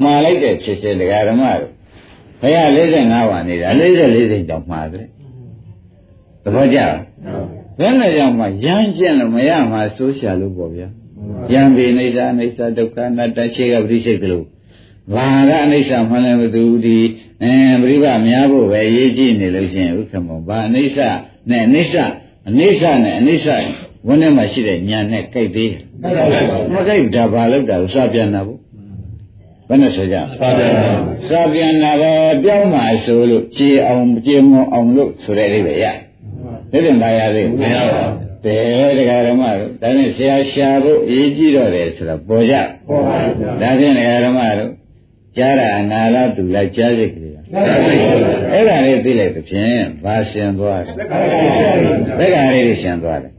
[0.03, 1.71] မှားလိုက်တဲ့ဖြစ်စေတရားဓမ္မတို့
[2.41, 5.07] ဘုရား45ပါးနေတာ44ချိန်တောင်မှားတယ်
[6.43, 6.95] သဘောကျလား
[7.79, 10.87] ဘယ်နဲ့ကြောင့်မှရမ်းကျင့်လို့မရမှာစိုးရှာလို့ပေါ့ဗျာ
[11.51, 14.45] ယံပေအိဋ္ဌအိဋ္ဌဒုက္ခအနတ္တခြေကပရိစိတ်ကလေး
[15.13, 16.97] ဘာကအနိစ္စမှလည်းမသူဒီ
[17.43, 20.97] အဲပြိပများဖို့ပဲရေးကြည့်နေလို့ရှိရင်ဥက္ကမောဘာအနိစ္စ
[21.49, 21.95] နဲ့အနိစ္စ
[22.49, 23.47] အနိစ္စနဲ့အနိစ္စ
[24.07, 25.81] ဝန်းထဲမှာရှိတဲ့ညာနဲ့ကြိုက်သေးတယ်
[26.73, 28.59] မကြိုက်ဒါဘာလို့တာဥစပြန်တာဘူး
[29.67, 30.91] ဘယ်နဲ့ဆိုကြသာပြန်ပါ
[31.27, 35.85] စပြန်တာပဲပြောင်းပါဆိုလို့ကြည်အောင်ကြည်မအောင်လို့ဆိုတဲ့အိဗယ်ရ
[36.71, 42.55] ဒီတင်ပါရသေးမရပါဘူးတယ်တရားဓမ္မတို့ဒါနဲ့ဆရာရှာဖို့အရေးကြီးတော့တယ်ဆိုတော့ပေါ်ကြ
[42.87, 44.71] ဟုတ်ပါဗျာဒါဖြင့်တရားဓမ္မတို့
[45.37, 47.37] ကြားတာအနာလားသူလိုက်ကြားစိတ်ကလေးက
[48.53, 53.31] အဲ့ဒါလေးသိလိုက်သဖြင့်ဘာရှင်သွားတယ်သက္ကာလေးတွေရှင်သွားတယ်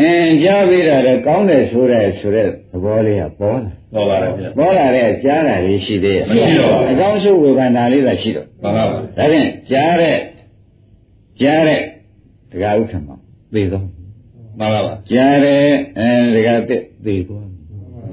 [0.00, 2.50] အင်းကြားပြီးတော့လည်းကောင်းတယ်ဆိုတဲ့ဆိုတဲ့သ
[2.84, 10.16] ဘောလေးကပေါ်လာဟုတ်ပါဗျာပေါ်လာတဲ့ကြားတာလေးရှိသေးရဲ့မရှိတော့ဘူးအကောင်းဆုံးဝေဖန်တာလေးသာရှိတော့မှန်ပါဗျာဒါဖြင့်ကြားတဲ့
[11.40, 11.80] ကြားတဲ့
[12.52, 13.08] တရားဥက္ကမ
[13.54, 15.62] သိတော့မှန်ပါဗျာကြားတဲ့
[15.98, 17.48] အဲတရားတက်သိသွား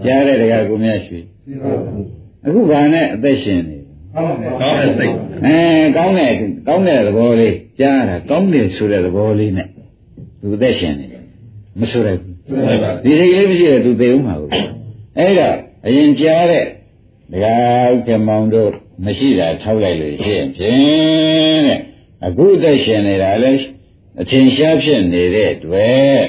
[0.06, 1.19] ကြားတဲ့တရားကိုမြတ်ရွှေ
[2.46, 3.78] အခုဘာနဲ့အသက်ရှင်နေ
[4.62, 5.13] ကောင်းတဲ့စိတ်
[5.46, 5.58] အဲ
[5.98, 6.32] ကောင်းတဲ့
[6.67, 9.67] ကောင်းတဲ့သဘောလေးကြားတာကောင်းတယ်ဆိုတဲ့သဘောလေးနဲ့
[10.41, 11.08] သူအသက်ရှင်နေ
[11.80, 14.52] မဆိုရဘူးဟုတ်ပါဒီစိတ်ကလေးမရှိတဲ့သူသိအောင်မှာဘူး
[15.18, 15.56] အဲ့တော့
[15.86, 16.66] အရင်ကြားတဲ့
[17.32, 18.72] တရားဥက္ကမောင်တို့
[19.06, 21.80] မရှိတာထောက်လိုက်လို့ရှိရင်ဖြင့်တဲ့
[22.26, 23.52] အခုအသက်ရှင်နေတာလဲ
[24.22, 26.20] အထင်ရှားဖြစ်နေတဲ့အတွက်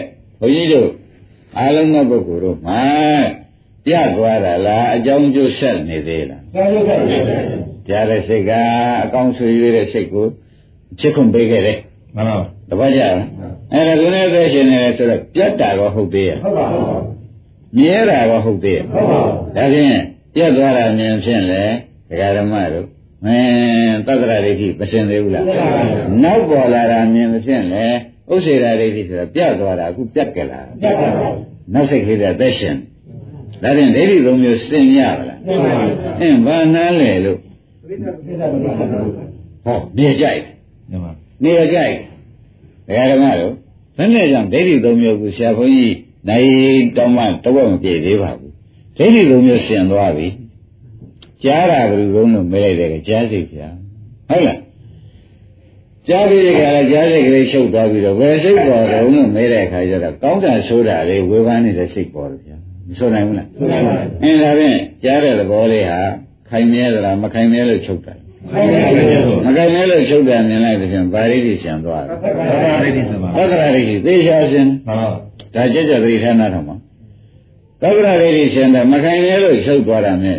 [0.41, 0.91] ဘုန်းကြီးတို့
[1.59, 2.85] အားလုံးသောပုဂ္ဂိုလ်တို့မှာ
[3.87, 6.91] ပြသွားတာလားအကြောင်းကျိုးဆက်နေသေးလားသာရုပ်က
[7.89, 8.53] ကြားတဲ့စိတ်က
[9.05, 10.27] အကောင်းဆွေးရတဲ့စိတ်ကို
[11.01, 11.79] ချစ်ခွန်ပေးခဲ့တယ်
[12.17, 13.29] မှန်ပါပါတပတ်ကြလား
[13.73, 17.03] အဲ့ဒါသူနဲ့သက်ရှင်နေတယ်ဆိုတော့ပြတ်တာတော့ဟုတ်သေးရဲ့ဟုတ်ပါဘူး
[17.77, 19.97] မြဲတာတော့ဟုတ်သေးရဲ့ဟုတ်ပါဘူးဒါဖြင့်
[20.35, 21.63] ပြတ်သွားတာမြင်ဖြင့်လေ
[22.09, 22.87] ဒကာဓမ္မတို့
[23.25, 25.45] မင်းသတ္တရဒိဋ္ဌိမစင်သေးဘူးလား
[26.23, 27.85] နောက်ပေါ်လာတာမြင်ဖြင့်လေ
[28.33, 31.37] ဥစ္စေရာဒိဋ္ဌိဆိုတော့ပြတ်သွားတာအခုပြတ်ကြလားပြတ်ပါဘူး
[31.75, 32.77] နောက်စိတ်ကလေးကသက်ရှင်
[33.63, 37.39] ဒါဖြင့်ဒိဋ္ဌိသုံးမျိုးစင်ရပါလားပြတ်ပါဘူးအင်းဘာနာလဲလို့
[37.89, 38.63] ပြတ်ပါဘူး
[39.65, 40.41] ဟောနေကြိုက်
[40.91, 41.13] မှန်ပါ
[41.45, 41.95] နေကြိုက်
[42.87, 43.55] ဒကာဓမ္မတို့
[43.97, 45.97] ဘယ်နဲ့ကြောင့်ဒိဋ္ဌိသုံးမျိုးကိုဆရာဘုန်းကြီး
[46.29, 46.49] နိုင်
[46.97, 48.53] တောင်းမှတော့မပြေသေးပါဘူး
[48.97, 50.29] ဒိဋ္ဌိသုံးမျိုးစင်သွားပြီ
[51.43, 53.69] ကြားတာဘယ်လိုလုံးလို့မဲလိုက်တယ်ကကြားစိတ်ဗျာ
[54.29, 54.59] ဟုတ်လား
[56.09, 62.57] ကြားပြီးတဲ့ခါကျကြားစိတ်ကလေးရှုပ်သွားပြီးတော့ဘယ်စိတ်ပေါ်တော့လို့မဲတဲ့အခါကျတော့ကောင်းတာဆိုးတာလေးဝေဖန်နေတဲ့စိတ်ပေါ်တယ်ဗျာ
[62.89, 66.01] မဆိုနိုင်ဘူးလားဟုတ်ပါဘူးအင်းဒါဖြင့်ကြားတဲ့သဘောလေးဟာ
[66.49, 68.24] ခိုင်မြဲသလားမခိုင်မြဲလို့ချုပ်တာခိုင်းပါဘူး
[68.55, 75.07] မခိုင်မြဲလို့ချုပ်တာမြင်လိုက်တဲ့ဖြင့်ဗာရိတိဆံသွားတယ်သက္ကရာဒိဋ္ဌိစပါသက္ကရာရိတိသေချာရှင်မှန်ပါ
[75.55, 76.77] ဒါကြကြသတိထားနာတော့မှာ
[77.83, 80.39] သက္ကရာရိတိဆံတယ်မခိုင်မြဲလို့ချုပ်သွားတာမြင်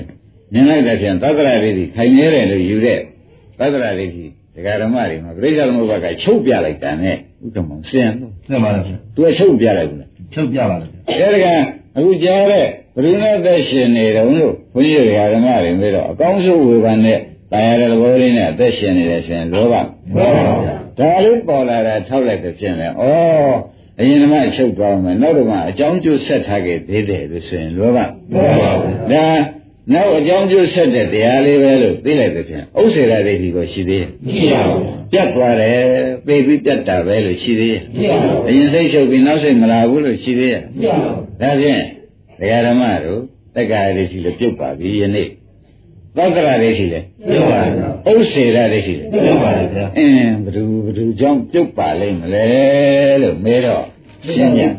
[0.54, 3.00] မြင်လိုက်တဲ့ဖြင့်သက္ကရာရိတိခိုင်မြဲတယ်လို့ယူတဲ့
[3.60, 4.26] သက္ကရာရိတိ
[4.56, 8.84] ဒကာဓမ္မတွေမှာပြိဿသမုပ္ပါကချုပ်ပြလိုက်တာနဲ့ဥဒ္ဓမောင်ဆင်လို့မှန်ပါလား
[9.16, 11.48] သူကချုပ်ပြလိုက်ဘူးလားချုပ်ပြပါလားအဲဒီက
[11.98, 17.20] အခုကြားတဲ့ဘုရားနဲ့သက်ရှင်နေတယ်လို့ဘုန်းကြီးတွေကဓမ္မတွေပြီးတော့အကောင်းဆုံးဝေဖန်တဲ့
[17.52, 20.46] တာယာတဲ့သဘောလေးနဲ့အသက်ရှင်နေတယ်ဆိုရင်လောဘမှန်ပါပါ
[20.98, 22.92] ဒါလေးပေါ်လာတာထောက်လိုက်တဲ့ဖြင့်လဲဩ
[24.00, 28.72] အရင်ကမှချုပ်သွားမယ်နောက်တော့မှအကြောင်းကျိုးဆက်ထားခဲ့သေးတယ်လို့ဆိုရင်လောဘမှန်ပါပါ
[29.12, 29.26] ဒါ
[29.94, 35.80] နောက်အကြောင်းကျိုးဆက်တဲ့တရားလေးပဲလို့သိလိုက်တဲ့ဖြင့်ဥစ္စေရဒိဋ္ဌိကိုရှိသေးရဲ့ရှိပါဘူးပြတ်သွားတယ်
[36.28, 41.82] သိပြီးပြတ်တာပဲလို့ရှိသေးရဲ့ရှိပါဘူးအရင်စိတ်ချုပ်ပြီးနောက်စိတ်မလာဘူးလို့ရှိသေးရဲ့ရှိပါဘူးဒါဖြင့်
[42.40, 43.22] ဒကာဓမ္မတို့
[43.56, 45.30] တက္ကရာဒိဋ္ဌိလည်းပြုတ်ပါပြီယနေ့
[46.18, 47.60] သက္ကရာဒိဋ္ဌိလည်းပြုတ်ပါ
[48.06, 52.46] ဘူးဥစ္စေရဒိဋ္ဌိလည်းပြုတ်ပါလေဗျာအင်းဘဒူဘဒူကြောင့်ပြုတ်ပါလိမ့်မလဲ
[53.22, 53.84] လို့မဲတော့
[54.26, 54.72] ရှင်းပြန်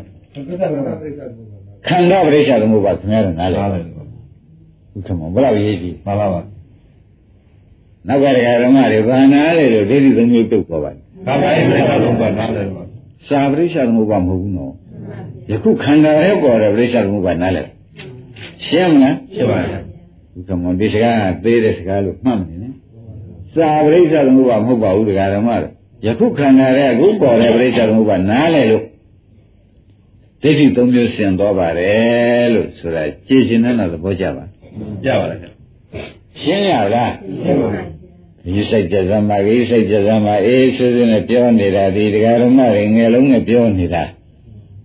[1.87, 6.41] ခန္ဓာပရိစ္ဆာသမုပ္ပါခင်ဗျားတို့နားလည်ပါလေဥက္ကမဘယ်လောက်ရေးကြည့်ပါပါပါ
[8.07, 10.91] နောက်ကဒကာဓမ္မတွေဘာနာလဲလို့ဒိဋ္ဌိသုံးမျိုးပြုတ်သွားပါ
[11.27, 12.83] ဘာသာရေးလည်းလုံးပါနားလည်းပါ
[13.27, 14.73] စာပရိစ္ဆာသမုပ္ပါမဟုတ်ဘူးနော်
[15.51, 17.67] ယခုခန္ဓာရဲ့ပေါ်တဲ့ပရိစ္ဆာသမုပ္ပါနားလည်
[18.65, 19.86] ရှင်းမလားရှိပါလား
[20.37, 22.73] ဥက္ကမဒီစကားကသေးတဲ့စကားလို့မှတ်မနေနဲ့
[23.53, 25.69] စာပရိစ္ဆာသမုပ္ပါမဟုတ်ပါဘူးဒကာဓမ္မတွေ
[26.05, 28.83] ယခုခန္ဓာရဲ့အခုပေါ်တဲ့ပရိစ္ဆာသမုပ္ပါနားလည်လို့
[30.41, 34.43] ဒိဋ္ဌိသုံးမျိုးဆင်သွားပါတယ်လို့ဆိုတာကြည်ရှင်တဲ့သဘောကြပါ
[35.03, 35.39] ပြပါလား
[36.41, 37.69] ရှင်းရလားရှင်းပါ
[38.45, 44.03] ဒီစိတ်ကြစမ်းပါဒီစိတ်ကြစမ်းပါအေးဆွေးဆွေးနဲ့ပြောနေတာဒီတရားဓမ္မတွေငယ်လုံးနဲ့ပြောနေတာ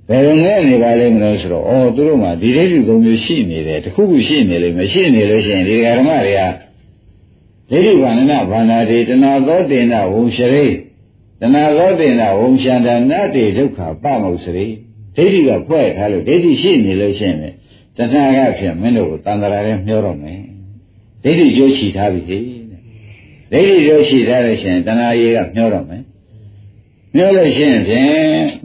[0.09, 6.43] ဘယ်လိုငဲ့နေပါလိမ့်မလို့ဆိုတော့အော်သူတို့မှဒီဒိဋ္ဌိသုံးမျိုးရှိနေတယ်တခုခုရှိနေလိမ့်မယ်ရှိနေလို့ရှိရင်ဒီတရားဓမ္မတွေက
[7.71, 10.67] ဒိဋ္ဌိဗန္ဒနာဗန္ဒာတိတဏှာသောတေနဝုံရှရိ
[11.41, 14.67] တဏှာသောတေနဝုံရှန္ဒနာတိဒုက္ခပမုစရိ
[15.17, 17.39] ဒိဋ္ဌိကဖွဲ့ထားလို့ဒိဋ္ဌိရှိနေလို့ရှိရင်
[17.97, 20.41] တဏှာကဖြင့်မင်းတို့ကိုတန်တရာနဲ့မျောတော့မယ်
[21.23, 22.43] ဒိဋ္ဌိကြိုးချီထားပြီဟဲ့
[23.53, 26.02] ဒိဋ္ဌိရောရှိထားလို့ရှိရင်တဏှာရေးကမျောတော့မယ်
[27.17, 28.07] ညှို့လို့ရှိရင်ဖြင့်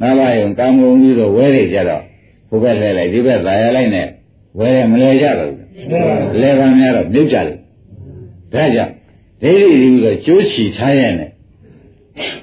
[0.01, 2.03] ငါးပါးယုံကာမဂုဏ်ပြီးတော့ဝဲရကြတော့
[2.49, 4.07] ဘုဘက်လဲလိုက်ဒီဘက်သာရလိုက်နဲ့
[4.57, 7.57] ဝဲရမလဲကြတော့ဘူးလဲပါများတော့မြုပ်ကြတယ်
[8.53, 8.93] ဒါကြောင့်
[9.41, 11.29] ဒိဋ္ဌိဒီကတော့ကျိုးချီထားရတဲ့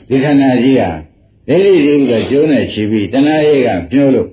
[0.09, 0.91] ဒီခန္ဓာကြီးဟာ
[1.49, 4.29] ဒိဋ္ဌိဒီကတော့ကျိုးနဲ့ချီပြီးတဏှာရေးကပြိုးလို့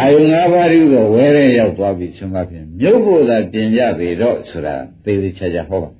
[0.00, 5.90] အာယုံ၅ပါးဒီကဝဲရဲရောက်သွားပြီဆိုမှဖြင့်မြုပ်ဖို့သာပြင်ကြပေတော့ဆိုတာသေသေးချာချာဟောပါ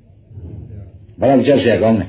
[1.18, 2.06] ဘာလို့ချက်ဆက်ကောင်းလဲ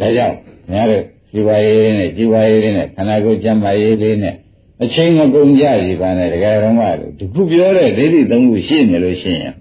[0.00, 0.36] ဒါကြောင့်
[0.72, 4.34] များတဲ့ ဇီဝရေးနဲ့ဇီဝရေးနဲ့ခန္ဓာကိုယ်ကျမ်းမာရေးလေးနဲ့
[4.82, 9.52] အချိန်မကုန်ကြစီပါနဲ့တကယ်တော့မှတို့ဒီခုပြောတဲ့ဒိဋ္ဌိသုံးခုရှိနေလို့ရှိရင်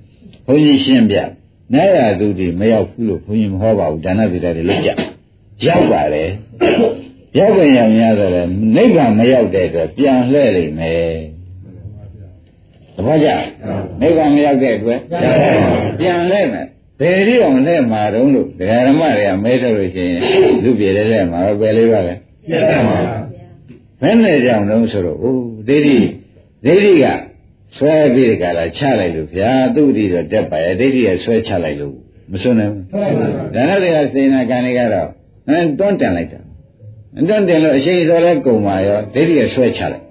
[0.46, 1.18] ဘုန်းကြီးရှင်းပြ
[1.74, 4.90] နာရသူဒီမရောက်ဘူးလို့ဘုန်းကြီးမဟောပါဘူးဒါနသီလတွေလွတ်ကြ
[5.66, 6.24] ရောက်ပါလေ
[7.38, 11.14] ရောက်ပြန်ရောက်များဆိုတော့နိဗ္ဗာန်မရောက်တဲ့အတွက်ပြန်လှည့်လိမ့်မယ်
[12.96, 13.30] သဘောကျ
[14.02, 15.00] နိဗ္ဗာန်မရောက်တဲ့အတွက်
[16.00, 16.66] ပြန်လှည့်မယ်
[17.02, 20.22] ဘယ်ဒီအောင်လဲမှာတော့လို့ဒကာရမတွေကမဲထုတ်လို့ရှိရင်
[20.64, 22.14] လူပြေတဲ့တဲ့မှာပဲလေးပါလေ
[22.50, 23.00] ပြတ်ပါပါ
[24.02, 25.98] ဘယ်နဲ့ကြောင့်တော့ဆိုတော့အိုးဒိဋ္ဌိ
[26.66, 27.06] ဒိဋ္ဌိက
[27.78, 31.96] ဆွဲပြီးကြလားချလိုက်လို့ဗျာသူ့ဒီတော့တက်ပါရဲ့ဒိဋ္ဌိကဆွဲချလိုက်လို့
[32.32, 35.10] မစွန်းနိုင်ဘူးဟုတ်ပါဘူးဒါနဲ့တရားစေနာကံတွေကတော့
[35.50, 36.40] အဲတွန်းတင်လိုက်တာ
[37.28, 40.06] တွန်းတင်လို့အရှိန်စော်လဲကုံပါရောဒိဋ္ဌိကဆွဲချလိုက်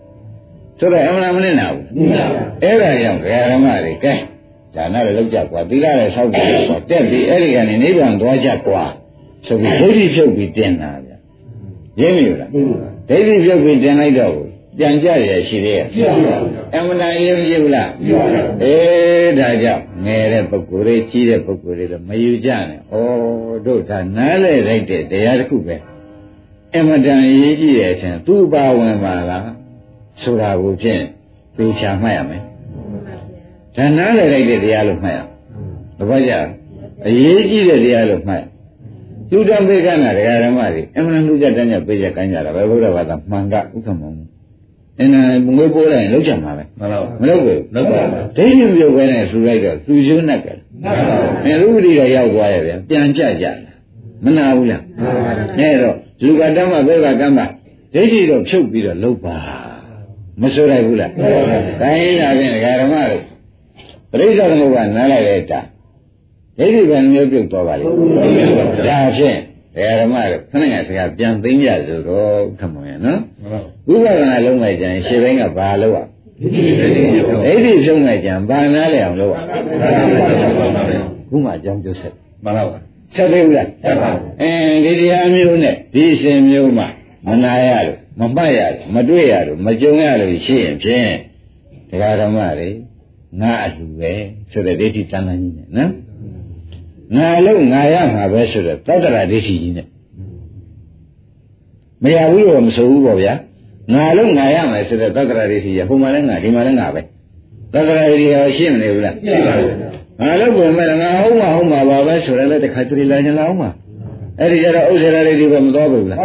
[0.79, 1.85] ဆိုတော့အမှန်မနဲ့နာဘူး
[2.63, 4.15] အဲ့ဒါကြောင့်ဒကာရမတွေကဲ
[4.75, 8.83] ဒါနလည်းလောက်ကြကွာသီလလည်းဆောက်ကြကွာတက်ပြီးအဲ့ဒီကနေနိဗ္ဗာန်သွားကြကွာ
[9.47, 11.13] ဆိုပြီးဒိဋ္ဌိဖြုတ်ပြီးတင်တာဗျ
[12.01, 12.51] ရင်းမိလား
[13.09, 14.35] ဒိဋ္ဌိဖြုတ်ပြီးတင်လိုက်တော့
[14.79, 16.37] ပြန်ကြရရှိသေးရဲ့ပြပါဗျာ
[16.75, 22.97] အမှန်တန်ရေးမကြည့်ဘူးလားပြပါဗျာအေးဒါကြောင့်ငယ်တဲ့ပုဂ္ဂိုလ်တွေကြီးတဲ့ပုဂ္ဂိုလ်တွေတော့မယူကြနဲ့။ဩ
[23.67, 25.77] တို့ဒါနားလဲလိုက်တဲ့တရားတစ်ခုပဲ။
[26.75, 29.51] အမှန်တန်ရေးကြည့်တဲ့အချိန်သူ့ပါဝင်ပါလား
[30.23, 31.03] ဆိုတာကိုဖြင့်
[31.57, 32.43] ပေချာမှတ်ရမယ်။
[33.77, 35.27] ဒါနားလဲလိုက်တဲ့တရားလို့မှတ်ရမယ်။
[35.99, 36.33] တပည့်ကြ
[37.07, 38.45] အရေးကြီးတဲ့တရားလို့မှတ်ရ။
[39.31, 44.13] လူတံပေကနာတရားဓမ္မတွေအမှန်လူကြတဲ့ညပေးရကမ်းကြတာပဲဘုရားဘာသာမှန်ကဥက္ကမုံ။
[45.01, 45.13] အင်း
[45.57, 50.53] ငွေပိုးလိုက်ရင်လောက်ကြမှာပဲမှန်ပါမလုပ်ဘူးလောက်ပါဗျာဒိဋ္ဌိမပြုတ်ပဲနဲ့လှူလိုက်တော့လှူကျွန်းနဲ့ကဲ
[50.85, 53.57] မှန်ပါဗျာအဲလူပတိတော့ရောက်သွားရဲ့ဗျာပြန်ကြကြလား
[54.25, 54.83] မနာဘူးလား
[55.59, 57.41] အဲတော့လူကတမ်းမဘဲကကမ်းမ
[57.95, 59.37] ဒိဋ္ဌိတော့ဖြုတ်ပြီးတော့လုပ်ပါ
[60.41, 62.53] မဆိုလိုက်ဘူးလားဒါရင်လာပြန်
[62.83, 63.23] ဓမ္မတို့
[64.11, 65.61] ပရိစ္ဆေသမုပ္ပါနားလိုက်တဲ့တာ
[66.59, 67.85] ဒိဋ္ဌိကံမျိုးပြုတ်သွားပါလေ
[68.87, 69.39] ဒါဖြင့်
[70.01, 75.99] ဓမ္မတို့ခဏငါစကားပြန်သိမ်းကြဆိုတော့ခမောရနော်မှန်ပါဝိပဿနာလုံးလိုက်ကြရင်ရှင်းဘင်းကဘာလုပ်ရ
[76.41, 82.81] ဒီဒီလေးလေးပြောဒိဋ္ဌိဖြုံးလိုက်ကြံဘာနာလဲအောင်လုပ်ရမှန်ပါဗျာခုမှအကြောင်းကျဆက်မှန်ပါဗျာ
[83.15, 86.85] ဆက်သေးဘူးလားဆက်ပါအင်းဒီတရားမျိုးနဲ့ဒီအစဉ်မျိုးမှ
[87.27, 91.13] မနာရလို့မမှတ်ရလို့မတွေ့ရလို့မကြုံရလို့ရှိရင်ဖြင့်
[91.91, 92.69] တရားဓမ္မတွေ
[93.41, 94.13] ငါအလူပဲ
[94.53, 95.93] ဆိုတဲ့ဒိဋ္ဌိတန်တန်ကြီးနဲ့နော်
[97.17, 99.87] ငါလို့ငါရမှာပဲဆိုတဲ့သောတရာဒိဋ္ဌိကြီးနဲ့
[102.03, 103.35] မရဘူးလို့မဆိုဘူးပေါ့ဗျာ
[103.95, 107.01] ငါလို့ငါရမယ်ဆိုတဲ့သောတရာဒိဋ္ဌိကြီးဟိုမှာလည်းငါဒီမှာလည်းငါပဲ
[107.73, 109.75] သောတရာဒိဋ္ဌိရောရှင်းမနေဘူးလားပြပါဗျာ
[110.21, 113.71] ငါလို့ပြင်မဲ့ငါဟုတ်မှာဟုတ်မှာပါပဲဆိုရလဲတခါတလေလာကြလားဟုတ်မှာ
[114.41, 116.19] အဲ့ဒီကျတော့ဥစ္စာလေးတွေပဲမတော်ဘူးလား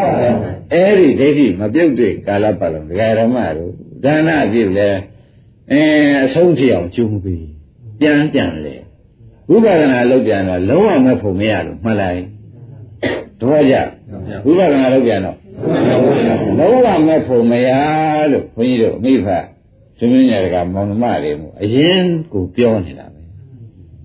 [0.74, 3.72] အဲ့ဒီဒိဋ္ဌိမပြုတ်တဲ့ကာလပတ်လုံးဒကာရမတို့
[4.04, 4.89] ဒါနအပြုတ်လဲ
[5.71, 7.47] အင်းအဆုံးထိအောင်ကျုံပြီး
[7.99, 8.75] ပြန်ပြန်လေ
[9.49, 12.21] ဝိပဿနာလုပ်ပြန်တော့လုံးဝမဖို့မရလို့မှတ်လိုက်
[13.41, 13.75] တော့ကြ
[14.45, 15.38] ဝိပဿနာလုပ်ပြန်တော့
[16.60, 17.69] လုံးဝမဖို့မရ
[18.32, 19.28] လို့ခွန်ကြီးတို့အမိဖ
[19.97, 23.21] သမင်းညာကမောင်နှမတွေမို့အရင်ကိုပြောနေတာပဲ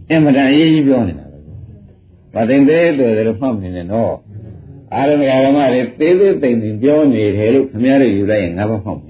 [0.09, 1.39] အင်မတန်အရေးကြီးပြောနေတာပဲ။
[2.35, 4.15] ဗာသိင်သေးတော်တယ်လို့မှတ်မနေနဲ့နော်။
[4.95, 9.09] အာရမဓမ္မတွေသေးသေးသိမ့်သိမ့်ပြောနေတယ်လို့ခင်ဗျားတို့ယူလိုက်ရင်ငါမမှောက်ဘူ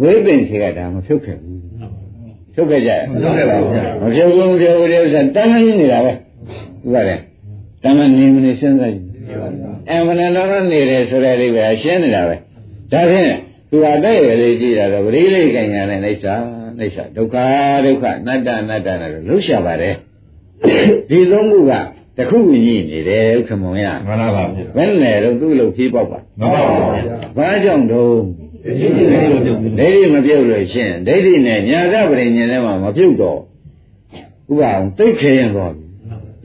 [0.00, 1.58] ဝိသိင်ခေကဒါမဖြုတ်ခဲ့ဘူး။
[2.54, 6.12] ဖြုတ်ခဲ့ကြရဲ့မလုပ်ခဲ့ပါဘူးဗျာ။မဖြုတ်ဘူးမဖြုတ်ဘူးတဲ့ဥစ္စာတန်းနေနေတာပဲ။
[6.82, 7.18] ဟုတ်ပါတယ်။
[7.82, 9.06] တန်းနေမနေစဉ်းစားကြည့်။
[9.90, 12.36] အမှန်တော့နေတယ်ဆိုတဲ့အိဗယ်ရှင်းနေတာပဲ။
[12.92, 13.32] ဒါဖြင့်
[13.70, 16.36] သူအတဲ့ရလေးကြည့်တာတော့ပရိလေးကညာနဲ့အိဋ္ဌာ
[16.80, 17.36] အိဋ္ဌာဒုက္ခ
[17.84, 19.94] ဒုက္ခအနတ္တအနတ္တနဲ့လှုပ်ရှားပါတယ်။
[21.10, 21.72] ဒီသုံးခုက
[22.18, 28.12] တခုကြီးနေတယ်ခမုံရမှန်ပါဗျာဘယ်နဲ့တော့သူ့လို့ဖြေးပေါက်ပါမှန်ပါဗျာဘာကြောင့်တော့
[28.64, 33.40] ဒီဒီလေးလေးပြောပြီးဒိဋ္ဌိမပြုတ်လို့ရှင်းဒိဋ္ဌိနဲ့ညာကပရိညာနဲ့မှမပြုတ်တော့
[34.50, 35.72] ဥပအောင်သိခဲရင်တော့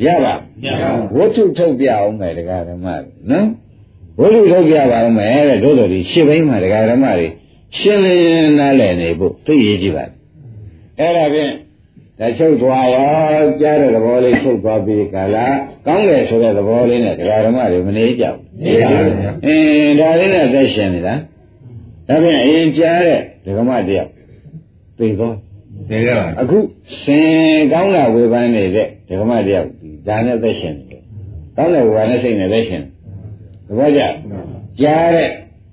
[0.05, 0.33] ရပါ
[0.65, 3.47] ရပါဝတ္ထုထုတ်ပြအောင်မယ်တရားဓမ္မတွေနော်
[4.19, 7.27] ဝတ္ထုထုတ်ပြပါအောင်မယ်တဲ့တို့တို့ဒီရှင်းဘိန်းမှာတရားဓမ္မတွေ
[7.77, 10.05] ရှင်းလင်းနားလည်နေဖို့သိရကြည့်ပါ
[10.99, 11.53] အဲ့ဒါဖြင့်
[12.19, 15.37] ဒါချုပ်သွားရောကြားတဲ့သဘောလေးချုပ်သွားပြီးကာလ
[15.85, 21.15] ကောင်းတယ်ဆိုတဲ့သဘောလေးနဲ့တရားဓမ္မတွေမနေကြဘူးနေပါဗျာအင်းဒါလေးနဲ့သက်ရှင်နေတာ
[22.09, 24.09] ဒါဖြင့်အရင်ကြားတဲ့ဒကမတယောက်
[24.97, 25.35] သိတော့
[25.89, 26.57] နေကြပါအခု
[27.03, 31.01] စင်ကောင်းတာဝေဖန်နေတဲ့ဒကမတယောက်ဒီဒါနဲ့သက်ရှင်နေတယ်
[31.55, 32.91] ကောင်းတဲ့ဝေဖန်တဲ့စိတ်နဲ့သက်ရှင်တယ်
[33.67, 34.01] သဘောကျ
[34.81, 35.29] ကြားတဲ့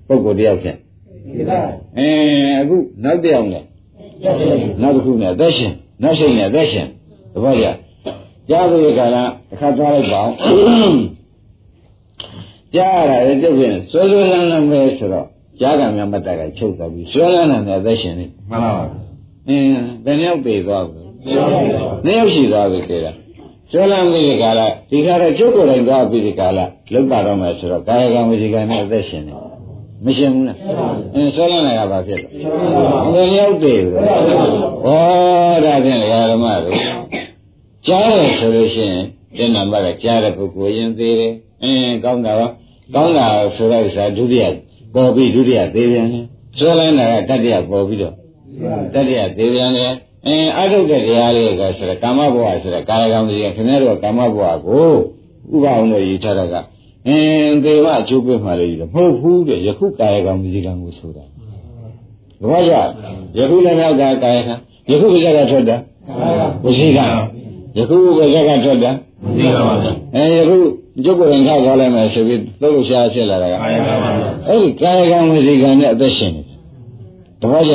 [0.06, 0.76] ပုဂ္ဂိုလ်တယောက်ဖြင့်
[1.34, 1.68] ဒီလား
[1.98, 3.62] အင်းအခုနောက်တစ်ယောက်နဲ့
[4.82, 5.72] နောက်တစ်ခုနဲ့သက်ရှင်
[6.02, 6.86] နောက်စိတ်နဲ့သက်ရှင်
[7.32, 7.66] သဘောကျ
[8.48, 10.34] ကြားပြီးကြလားတစ်ခါသွားလိုက်ပါအောင်
[12.74, 15.26] ကြားရတာလေကျုပ်ဖြင့်ဆွဲဆွဲလန်းလန်းပဲဆိုတော့
[15.60, 18.86] ကြားကံများမတ်တက်ကချုပ်သွားပြီဆွဲလန်းလန်းနဲ့သက်ရှင်နေမှန်ပါဗျာ
[19.48, 19.64] အင်း
[20.04, 23.16] ဘယ်နှယောက်ပြေသွားပြီနေပါဗျာနှစ်ယောက်ရှိသွားပြီကေလား
[23.70, 26.58] ဆွဲလန်းပြီးဒီကာလဒီကာလကျုပ်ကိုယ်တိုင်သွားပြီးဒီကာလ
[26.92, 29.34] လောက်ပါတော့မယ်ဆိုတော့ကာယကံဝစီကံနဲ့အသက်ရှင်နေ
[30.04, 30.58] မရှင်ဘူးလား
[31.14, 32.28] အင်းဆွဲလန်းလာတာဘာဖြစ်လဲ
[33.12, 33.98] ဘယ်နှယောက်ပြေပြီဩ
[35.64, 36.00] ဒါဖြင့်
[36.32, 36.76] ဓမ္မတို့
[37.86, 39.04] ကြားတယ်ဆိုလို့ရှိရင်
[39.36, 42.46] ဒီနံပါတ်ကကြားတဲ့ပုဂ္ဂိုလ်ရင်သေးတယ်အင်းကောင်းတာပါ
[42.94, 44.44] ကောင်းတာဆိုတော့ဥစ္စာဒုတိယ
[44.94, 46.24] ပေါ်ပြီးဒုတိယသေးပြန်တယ်
[46.58, 48.14] ဆွဲလန်းတာကတတိယပေါ်ပြီးတော့
[48.94, 49.84] တတိယသေးပြန်လေ
[50.26, 54.88] အင်းအထုတ်တဲ့တရားလေးကဆိုတော့ကာမဘဝဆိုတော့ကာယကံကြီးခင်ဗျားတို့ကကာမဘဝကို
[55.52, 56.54] ဥပအောင်လို့ယူထားတာက
[57.06, 61.24] အင်းသေဝအကျိုးပေးမှလည်းယူတယ်မဟုတ်ဘူးတဲ့ယခုကာယကံကြီးကံကိုဆိုတာ
[62.50, 62.90] ဘာကြောင့်
[63.38, 64.54] ယခုလည်းနောက်ကကာယကံ
[64.90, 65.76] ယခုဘုရားကထွက်တာ
[66.64, 67.04] ဝစီကံ
[67.76, 68.90] ယခုဘုရားကထွက်တာ
[69.36, 70.56] ဒီပါဗျာအဲယခု
[71.04, 76.58] ကျုပ်ကိုယ်ရင်ထားသွားလိုက်မယ်ဆိုပြီးသုတ်လို့ရှားဖြစ်လာတာကအာရပါဗျာအဲ့ဒီကာယကံဝစီကံနဲ့အသက်ရှင်နေတယ်
[77.40, 77.74] တပည့်ကြ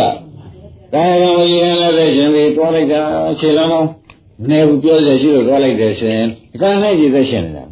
[0.94, 3.02] ကာယကံဝစီကံနဲ့အသက်ရှင်ပြီးတွားလိုက်တာ
[3.40, 3.90] ခြေလမ်းကောင်း
[4.42, 7.64] မနေဘူးပြောစေရှိလို့တွားလိုက်တယ်ဆိုရင်ဒီကံနဲ့ကြည့်သက်ရှင်နေတာ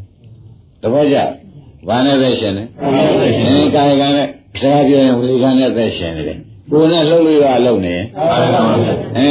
[0.84, 1.18] တပည့်ကြ
[1.88, 4.28] ဘာနဲ့သက်ရှင်လဲအဲကာယကံနဲ့
[4.62, 6.40] စကားပြောရင်ဝစီကံနဲ့သက်ရှင်နေတယ်
[6.72, 8.62] ကိုယ်နဲ့လှုပ်လို့ရလှုပ်နေမှန်ပါဗျာ
[9.18, 9.30] အဲ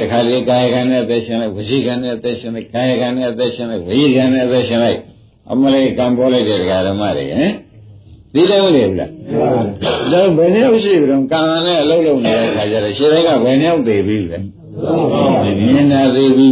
[0.00, 4.98] တခါလေကာယကံနဲ့အသက်ရှင်လိုက်ဝစီကံနဲ့အသက်ရှင်လိုက်ကာယကံနဲ့အသက်ရှင်လိုက်ဝိကံနဲ့အသက်ရှင်လိုက်
[5.52, 7.52] အမလေးကံပေါ်လိုက်တဲ့ဒကာဓမ္မတွေဟင်
[8.34, 9.10] ဒီလည်းမနေဘူးလား
[10.12, 14.38] ဒါဘယ်နှယောက်ရှိပြီတော့ကံနဲ့အလုံးလုံးနေတဲ့ခါကျတော့ရှင်တိုင်းကဘယ်နှယောက်သေးပြီလဲ
[15.64, 16.48] မြင်တာသေးပြီ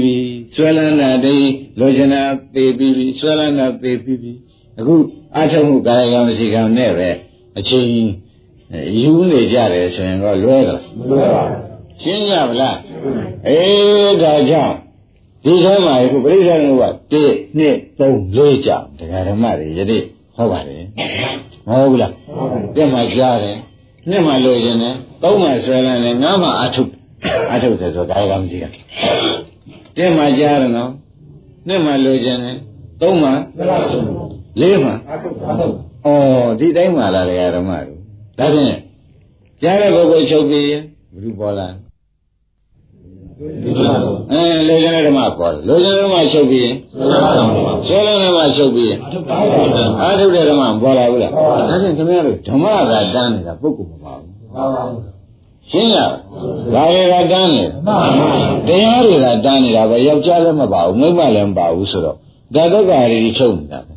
[0.55, 1.49] ဆွဲလန်းတာတည်း
[1.81, 2.23] လိုချင်တာ
[2.55, 4.33] သေးပြီဆွဲလန်းတာသေးပြီ
[4.79, 4.95] အခု
[5.37, 7.09] အထုံးမှုကာယကံဝစီကံနဲ့ပဲ
[7.59, 7.87] အချိန်
[9.01, 11.45] ယူနေကြတယ်ဆိုရင်တော့လွဲသလားမှန်ပါ
[12.03, 12.79] ရှင်းကြဗလား
[13.49, 14.77] အေးဒါကြောင့်
[15.49, 17.15] ဒီထဲမှာအခုပြိဿနုက1
[17.59, 17.61] 2
[17.99, 20.03] 3 4ကြောင့်တရားဓမ္မတွေယနေ့
[20.37, 20.85] ဟောပါတယ်
[21.69, 22.13] မဟုတ်ဘူးလား
[22.75, 23.57] တက်မှကြားတယ်
[24.09, 26.83] နှစ်မှလိုချင်တယ်သုံးမှဆွဲလန်းတယ်ငါးမှအထု
[27.53, 28.71] အထုတယ်ဆိုကာယကံမရှိတာ
[29.97, 30.91] တက်မှကြားတယ်နော်
[31.69, 32.57] နှစ်မှလိုချင်တယ်
[33.01, 33.31] သုံးမှ
[34.61, 34.95] လေးမှဩ
[36.59, 37.95] ဒီတိုင်းမှလားတရားဓမ္မတွေ
[38.39, 38.81] ဒါဖြင့်
[39.63, 40.83] ကြားတဲ့ပုဂ္ဂိုလ်ချုပ်ပြီးရင်
[41.13, 41.78] ဘုရုပေါ်လာဒီလိုပါ
[43.41, 48.99] အဲလေကျင်တဲ့ဓမ္မပေါ်တယ်လေကျင်တဲ့ဓမ္မချုပ်ပြီးရင်မှန်ပါဗျာဆွဲတဲ့ဓမ္မချုပ်ပြီးရင်
[50.01, 55.19] အာထုတဲ့ဓမ္မပေါ်လာဘူးလားဒါဖြင့်ခင်ဗျားတို့ဓမ္မကတန်းနေတာပုဂ္ဂိုလ်မပါဘူးမှန်ပါဗျာ
[55.71, 56.13] ရှင်းလား
[56.73, 57.65] ဘာတွေကတန်းနေ
[58.69, 62.17] တရားတွေကတန်းနေတာပဲယောက်ျားလည်းမပါဘူးမိန်းမလည်းမပါဘူးဆိုတော့
[62.55, 63.95] ဒါတော့ကရီချုပ်နေတာပဲ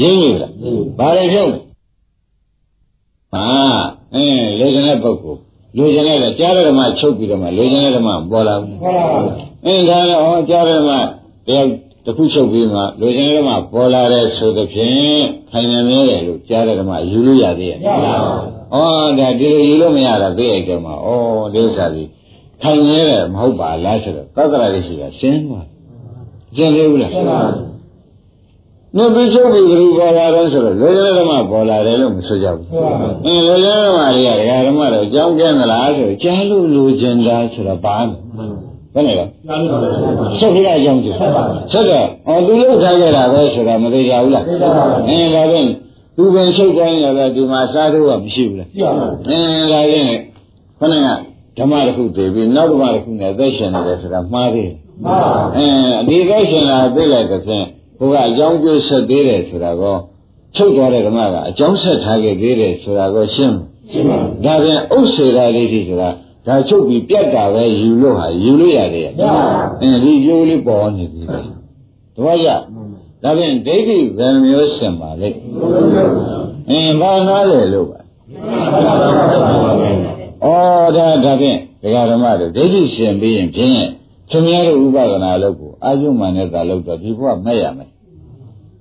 [0.00, 0.52] ရင်းပြီလား
[0.98, 1.58] ဘာတွေချုပ်လဲ
[3.32, 3.44] ဟာ
[4.14, 5.40] အင်းလေကျင်တဲ့ပုဂ္ဂိုလ်
[5.76, 9.34] လူကျင်တဲ့ကြားတဲ့ဓမ္မချုပ်ပြီးတော့မှလူကျင်တဲ့ဓမ္မပေါ်လာဘူးမှန်ပါဗျာ
[9.66, 10.98] အင်းဒါလည်းဟောကြားတယ်မှာ
[11.46, 11.66] တရား
[12.04, 18.16] တစ်ခုချုပ်ပြီးမှလူချင်းတွေမှာပေါ်လာတဲ့ဆိုသဖြင့်ခိုင်နေမြဲတယ်လို့ကြားတယ်မှာယူလို့ရသေးရဲ့မှန်ပါဗျာ။
[18.74, 21.08] ဩဒါဒီလိုယူလို့မရတာသိရိုက်တယ်မှာဩ
[21.54, 22.08] ဒိဋ္ဌာကြီး
[22.62, 25.66] ခိုင်နေတယ်မဟုတ်ပါလားဆိုတော့သက္ကရာလေးရှိတာရှင်းသွား။
[26.56, 27.40] ကျင်သေးဘူးလားမှန်ပါ။
[28.96, 38.16] ညပြီးချုပ်ပြီးဘယ်လိုပေါ်လာတော့ဆိုတော့လူချင်းတွေမှာပေါ်လာတယ်လို့မဆိုကြဘူးမှန်ပါ။အင်းလူချင်းတွေမှာတွေကဒကာဓမ္မတော့ကြောင်းကျဲမလားဆိုတော့ကြားလို့လူချင်းတာဆိုတော့ဘာလဲ။
[38.94, 39.94] ဘယ်နဲ့လဲမှန်ပါဗျာ
[40.38, 41.30] ဆက်ပြရအောင်ကြည့်ဆက်
[41.90, 45.68] တော့အော်သူလှုပ်ထားကြတာပဲဆိုတာမသိကြဘူးလားအင်းဒါဖြင့်
[46.16, 50.06] သူပင်ရှုပ်တိုင်းရပဲဒီမှာစားတော့မရှိဘူးလားကြည့်ပါဦးအင်းဒါဖြင့်
[50.78, 57.66] ခဏကဓမ္မတစ်ခုတည်ပြီးနောက်ဓမ္မတစ်ခုနဲ့သက်ရှင်နေတယ်ဆိုတာမှားသေးတယ်မှန်ပါအင်းအဒီသက်ရှင်လာသိလိုက်တဲ့ဖြင့်
[57.98, 59.96] ဘုရားအကြောင်းပြုဆက်သေးတယ်ဆိုတာကော
[60.56, 63.56] ချုပ်သွားတဲ့ဓမ္မကအကြောင်းဆက်ထားခဲ့သေးတယ်ဆိုတာကောရှင်း
[63.90, 66.08] ရှင်းပါဒါဖြင့်ဥစ္စေရာလေးကြီးဆိုတာ
[66.46, 69.44] ဒါချုပ်ပြီးပြတ်တာပဲယူလို့ဟာယူလို့ရတယ်မှန်ပါ
[69.82, 72.48] အင်းဒီရိုးလေးပေါ်နေပြီလေတပည့်ရ
[73.22, 75.28] ဒါဖြင့်ဒိဋ္ဌိဗေမျိုးစင်ပါလေ
[76.70, 78.00] အင်းဘာနာလဲလို့ပါ
[80.44, 83.70] ဩဒါဒါဖြင့်ဒကာဓမ္မတို့ဒိဋ္ဌိရှင်ပြီးရင်ဖြင့်
[84.30, 87.90] ခင်ဗျားတို့ဥပဒနာလုပ်ကို အာယုမှန်နဲ့သာလုပ်တော့ဒီဘုရားမဲ့ရမယ်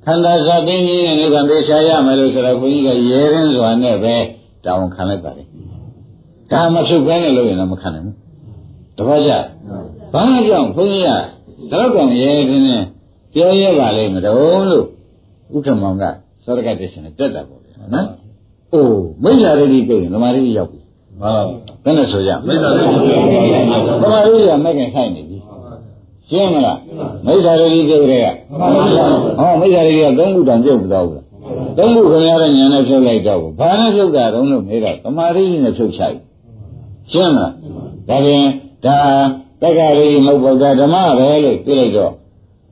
[0.06, 4.16] ခန္ဓာဇာသိင်းကြီးနဲ့နိဗ္ဗာန်ပြေရှားရမယ်လို့ဆိုတော့ဘုန်းကြီးကရဲရင်းစွာနဲ့ပဲ
[4.66, 5.44] တောင်းခံလိုက်ပါလေ
[6.52, 8.16] ဒါမဖြစ်ဘဲနဲ့လုပ်ရင်တော့မခံနိုင်ဘူး
[8.98, 9.32] တပည့်ကြ
[10.14, 11.06] ဘာကြောင့်ဘုန်းကြီး
[11.72, 12.84] ကတော့ကောင်ရဲတင်းနဲ့
[13.34, 14.86] ပြောရပါလိမ့်မတော်လို့
[15.56, 16.04] ဥက္ကမောင်က
[16.46, 18.08] သောရကတရှင်နဲ့တက်တာပေါ့ဗျာနော်။
[18.74, 20.80] အိုးမိစ္ဆာရိတိပြည့်ရင်သမာဓိရောက်ပြီ
[21.22, 21.44] မှန်ပါ။
[21.84, 25.31] ဘယ်နဲ့ဆိုရမမိလဲစ္ဆာလေးကိုပြောပြပါ။သမာဓိကမဲ့ခင်ဆိုင်နေပြီ။
[26.32, 26.78] ရှင်းမလား။
[27.26, 28.28] မိစ္ဆာရိတိပြည့်တဲ့က
[29.40, 31.26] ဟောမိစ္ဆာရိတိကသုံးခုတောင်ပြုတ်သွားဘူးလား။
[31.78, 36.18] သုံးခုခင်ဗျားတဲ့ညာနဲ့ဖြုတ်လိုက်တော့ဘူး။ဘာနဲ့ဖြုတ်တာတုံးလို့မေးတော့သမာဓိနဲ့ဖြုတ်ချလိုက်။
[37.12, 37.52] ရှင်းမလား။
[38.10, 38.46] ဒါပြန်
[38.86, 38.98] ဒါ
[39.62, 42.12] တက္ကရာကြီးမဟုတ်ပါဘူးဓမ္မပဲလို့ပြလိုက်တော့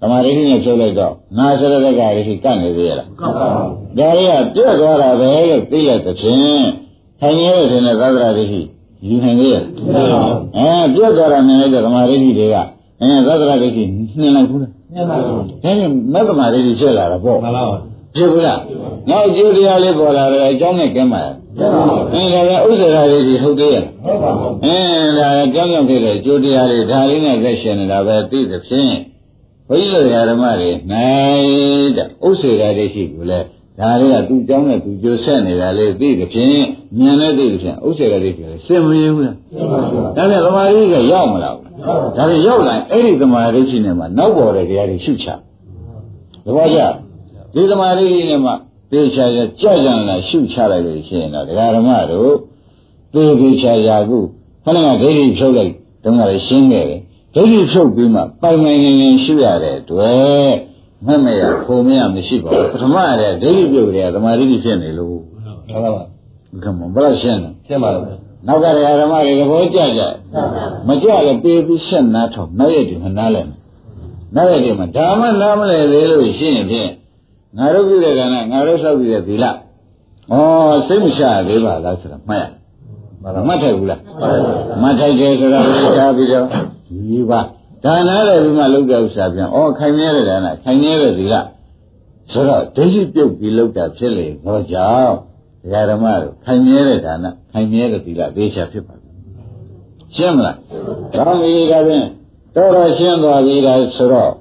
[0.01, 3.47] ဓမ္မရိတိနဲ့ဖြုတ်လိုက်တော့ငါစရတက္ကရာကြီးကတ်နေသေးရလားမှန်ပါ
[3.97, 6.39] ဒါတွေကပြည့်သွားတာပဲလို့သိလိုက်တဲ့ဖြင့်
[7.19, 8.61] ထိုင်ရတဲ့ရှင်တဲ့သဒ္ဒရာရိတိ
[9.07, 10.21] ယူနိုင်သေးရလားမှန်ပါ
[10.57, 12.57] အဲပြည့်သွားတာနဲ့လည်းဓမ္မရိတိတွေက
[13.01, 13.83] အဲသဒ္ဒရာရိတိ
[14.19, 15.31] နှင်လိုက်ဘူးလားမှန်ပါဒါ
[15.63, 17.63] ပြန်မက္ကမရိတိဖြစ်လာတာပေါ့မှန်ပါ
[18.15, 18.59] ဖြစ်ဘူးလား
[19.09, 21.83] နောက်ကျိုးတရားလေးပေါ်လာတယ်အကြောင်းနဲ့ကင်းပါရဲ့မှန်ပါ
[22.13, 24.31] အဲဒါကဥစ္စာရိတိဟုတ်သေးရဲ့ဟုတ်ပါ
[24.65, 24.77] အဲ
[25.19, 28.93] ဒါကြောင့်ကြောင့်ဖြစ်တဲ့ကျိုးတရားတွေဒါလေးနဲ့သက်ရှင်နေတာပဲသိသဖြင့်
[29.67, 33.39] ဘုန်းကြီးတို့ဓမ္မတွေနိုင်တဲ့ဥစ္စေရာတွေရှိဘူးလေ
[33.79, 36.49] ဒါတွေကသူ့ကြောင်းနဲ့သူကျိုးဆက်နေတာလေးသိသဖြင့်
[36.99, 45.27] ဉာဏ်နဲ့သိသဖြင့်ဥစ္စေရာတွေဖြစ်လေစင်မရဘူးလားမှန်ပါဒါပြန်သမာဓိကရောက်မလာဘူး ဒါပြန်ရောက်လာရင်အဲ့ဒီသမာဓိရှိနေမှာနောက်ပေါ်တဲ့တရားတွေရှုချ
[46.45, 46.79] သဘောကျ
[47.53, 48.51] ဒီသမာဓိနဲ့မှ
[48.91, 52.33] သေချာချာကြာကြံလာရှုချလိုက်လို့ရှိရင်တော့ဒကာဓမ္မတို့
[53.13, 54.17] သေသေချာချာခု
[54.63, 55.73] ခဏကဒိဋ္ဌိဖြုတ်လိုက်
[56.03, 57.01] တုန်းကလည်းရှင်းခဲ့တယ်
[57.35, 60.53] ဒိဋ္ဌိဖြုတ်ပြီးမှပိုင်ပိုင်နေနေရှုရတဲ့အတွက်
[61.05, 66.03] မက်မရခုံမရမရှိပါဘူးပထမရတဲ့ဒိဋ္ဌိပြုတ်တယ်သမာဓိဖြစ်နေလို့မှန်ပါဘု
[66.63, 70.01] ကမဘယ်လိုရှင်းလဲရှင်းပါလား နောက်ကတရားဓမ္မတွေသဘောကျကြ
[70.87, 73.57] မကြလည်းပေးပြီးဆက်နားထောင်နောက်ရက်ဒီမှာနားလဲမယ်
[74.35, 76.91] နောက်ရက်ဒီမှာဒါမှနားမလဲသေးလို့ရှင်းရင်ဖြင့်
[77.57, 79.51] ငါတို့ပြုတဲ့ကံနဲ့ငါတို့ဆောက်ပြီးတဲ့သီလဩ
[80.87, 82.45] စိတ်မချသေးပါလားဆိုတာမှတ်ရ
[83.47, 84.01] မှတ်ထိုက်ဘူးလား
[84.81, 86.45] မှတ်ထိုက်တယ်ဆိုတာကိုထားပြီးတော့
[86.87, 87.41] ဒီပါ
[87.83, 91.33] ဒါနာလည်းဒီမှာလောက်တဲ့ဥစ္စာပြန်ဩခိုင်မြဲတဲ့ဒါနာခိုင်မြဲတဲ့ဒီက
[92.31, 95.15] ဆိုတော့ဒိဋ္ဌိပြုတ်ပြီးလောက်တာဖြစ်လေတော့ကြောင့်
[95.63, 100.57] ဒကာဓမ္မတို့ခိုင်မြဲတဲ့ဒါနာခိုင်မြဲတဲ့ဒီကသေချာဖြစ်ပါဘူးရှင်းမလား
[101.15, 102.05] ကောင်းပြီဒါဖြင့်
[102.55, 104.31] တော်တော်ရှင်းသွားပြီဒါဆိုတော့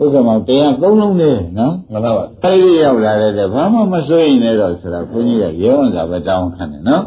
[0.00, 7.02] ဥက္ကမောတရားသုံးလုံးနဲ့နော်မှန်ပါပါအဲဒီရောက်လာတဲ့ဘာမှမစိုးရင်လည်းတော့ဆိုတာဘုန်းကြီးကရဲဝန်စာပဲတောင်းခံတယ်နော်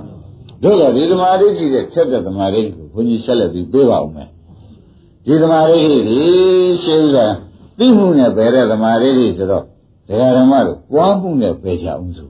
[0.64, 4.30] တို့တော့ဒီသမာဓိရှိတဲ့ဖြတ်တဲ့သမာဓိကိုဘုန်းကြီးဆက်လက်ပြီးပြေးပါဦးမယ်
[5.26, 5.78] ဒီသမာဓိ
[6.08, 6.20] ဒီ
[6.84, 7.28] ရှင်းစွာ
[7.80, 9.64] သိမှုနဲ့ပဲတဲ့သမာဓိတွေဆိုတော့
[10.08, 12.30] ဒကာဓမ္မတို့ပွားမှုနဲ့ပဲကြအောင်ဆို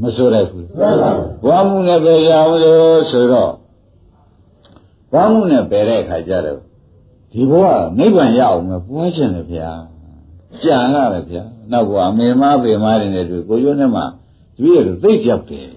[0.00, 0.66] မဆိုရဘူး
[1.42, 3.52] ပွားမှုနဲ့ပဲကြအောင်လို့ဆိုတော့
[5.12, 6.60] ပွားမှုနဲ့ပဲတဲ့အခါကျတော့
[7.32, 7.66] ဒီဘဝ
[7.98, 9.70] နိဗ္ဗာန်ရအောင်မပွားခြင်းလေဗျာ
[10.62, 14.06] ကြံရတယ်ဗျာနောက်ဘဝအမေမပေမတွေနဲ့တွေ့ကိုရွနဲ့မှတ
[14.62, 15.68] ပည့်ရသိကြောက်တယ်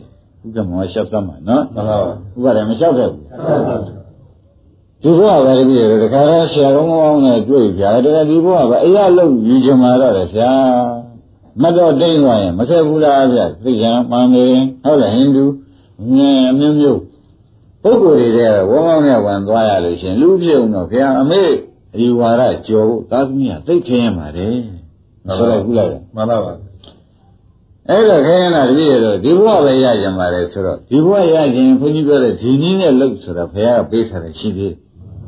[0.43, 3.25] ဥက္ကမောရှောက်သမှာနော်မှန်ပါပါဥပဒေမလျှောက်တတ်ဘူး
[5.01, 10.51] ဒီဘုရားပဲတပည့်ရတခါတော့ဆရာကောင်းကောင်းနဲ့တွေ့ကြတယ်တကယ်ဒီဘုရားပဲအရာလုံးယူချင်มาတော့တယ်ဗျာ
[11.61, 15.45] မတော့တိတ်သွားရင်မဆက်ဘူးလားဗျာသိကြမှန်တယ်ဟုတ်လားဟိန္ဒူ
[16.15, 17.01] ငယ်အမျိုးမျိုး
[17.83, 21.43] ပုဂ္ဂိုလ်တွေတဲ့ဝန်းကောင်းနဲ့ဝင်သွားရလို့ရှင်လူပြုံတော့ဗျာအမေ
[21.95, 24.55] အယူဝါဒကြော်ဖို့သာသမီးကသိခင်းရမှာတယ်
[25.37, 26.53] ဆိုတော့ခုလိုက်တယ်မှန်ပါပါ
[27.89, 34.75] အဲ့တော့ခဲရင်တော့တပည့်ရတော့ဒီဘဝပဲရကြမှာလေဆိုတော့ဒီဘဝရခြင်းဘုန်းကြီးပြောတဲ့ဒီနည်းနဲ့လှုပ်ဆိုတော့ဘုရားကပေးထားတယ်ရှိသေးတယ်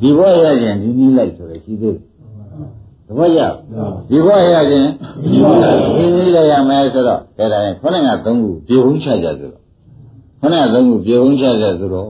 [0.01, 2.06] ဒီဘဝရခြင်းဒီနည်းလိုက်ဆိုတော့ရှိသေးတယ်
[3.07, 3.39] တပည့်ရ
[4.09, 4.89] ဒီဘဝရခြင်း
[5.23, 9.63] ဒီနည်းလိုက်ရမယ်ဆိုတော့အဲ့ဒါရင်ခொနဲ့ကသုံးခုပြေဟုံးချကြဆိုတော့
[10.41, 12.09] ခொနဲ့ကသုံးခုပြေဟုံးချကြဆိုတော့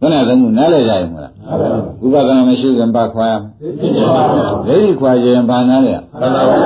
[0.00, 1.32] ခொနဲ့ကသုံးခုနားလည်ကြရင်မလား
[2.04, 3.92] ဥပဒနာမရှိခင်ပါခွာရမယ်
[4.66, 6.56] ဒိဋ္ဌိခွာခြင်းဘာနားလဲရမှန်ပါပါ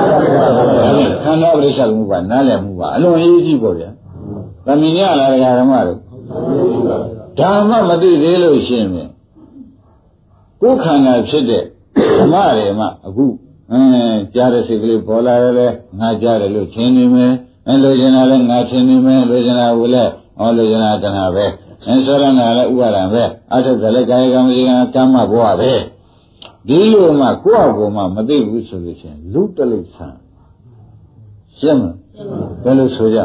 [1.23, 3.89] ခန္ဓာပရိစ္ဆေမှုပါနားလည်မှုပါအလွန်အရေးကြီးပေါ့ဗျာ။
[4.65, 5.99] သမီးရလာတဲ့ဓမ္မတို့
[7.39, 8.89] ဓမ္မမသိသေးလို့ရှိရင်
[10.61, 11.65] ကိုယ်ခန္ဓာဖြစ်တဲ့ဓ
[12.25, 13.25] မ္မတွေမှာအခု
[13.71, 15.67] အင်းကြားတဲ့စိတ်ကလေးပေါ်လာတယ်လေ
[15.99, 17.33] ငါကြားတယ်လို့ထင်နေမယ်
[17.67, 21.45] အဲလိုချင်တာလည်းငါထင်နေမယ်လိုချင်တာကိုလည်းဟောလိုချင်တာတဏှာပဲ
[21.85, 23.23] အဲဆောရဏလည်းဥပါဒံပဲ
[23.53, 25.73] အထုတ်တယ်လည်းကာယကံဝစီကံကမ္မဘဝပဲ
[26.67, 30.07] ဒီလိုမှကိုယ့်အကူမှမသိဘူးဆိုလို့ရှိရင်လူတလိဆံ
[31.59, 31.97] ရှင်းမလား
[32.63, 33.17] ဘယ်လိုဆိုကြ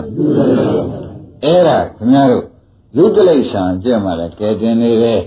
[1.44, 2.44] အဲ့ဒါခင်ဗျားတို့
[2.96, 5.20] လူတလိဆံကြည့်မှလည်းကဲတင်နေတယ်